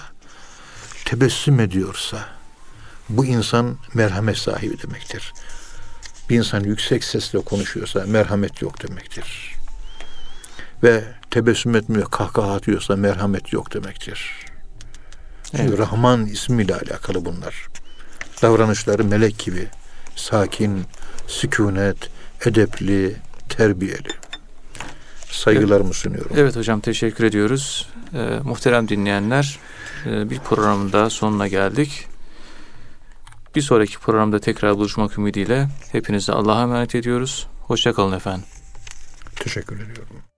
tebessüm 1.04 1.60
ediyorsa, 1.60 2.18
bu 3.08 3.26
insan 3.26 3.76
merhamet 3.94 4.38
sahibi 4.38 4.82
demektir. 4.82 5.32
Bir 6.30 6.36
insan 6.36 6.60
yüksek 6.60 7.04
sesle 7.04 7.38
konuşuyorsa 7.38 8.04
merhamet 8.06 8.62
yok 8.62 8.88
demektir. 8.88 9.54
Ve 10.82 11.04
tebessüm 11.30 11.76
etmiyor, 11.76 12.10
kahkaha 12.10 12.54
atıyorsa 12.54 12.96
merhamet 12.96 13.52
yok 13.52 13.74
demektir. 13.74 14.46
Evet. 15.54 15.78
Rahman 15.78 16.26
ismiyle 16.26 16.74
alakalı 16.74 17.24
bunlar. 17.24 17.68
Davranışları 18.42 19.04
melek 19.04 19.38
gibi, 19.38 19.68
sakin, 20.16 20.84
sükunet, 21.26 21.96
edepli, 22.46 23.16
terbiyeli. 23.48 24.08
Saygılarımı 25.30 25.94
sunuyorum. 25.94 26.32
Evet 26.36 26.56
hocam 26.56 26.80
teşekkür 26.80 27.24
ediyoruz. 27.24 27.88
Ee, 28.14 28.40
muhterem 28.44 28.88
dinleyenler 28.88 29.58
e, 30.06 30.30
bir 30.30 30.38
programın 30.38 30.92
daha 30.92 31.10
sonuna 31.10 31.48
geldik. 31.48 32.08
Bir 33.56 33.62
sonraki 33.62 33.98
programda 33.98 34.38
tekrar 34.38 34.76
buluşmak 34.76 35.18
ümidiyle 35.18 35.68
hepinizi 35.92 36.32
Allah'a 36.32 36.62
emanet 36.62 36.94
ediyoruz. 36.94 37.46
Hoşçakalın 37.60 38.16
efendim. 38.16 38.44
Teşekkür 39.36 39.76
ediyorum. 39.76 40.31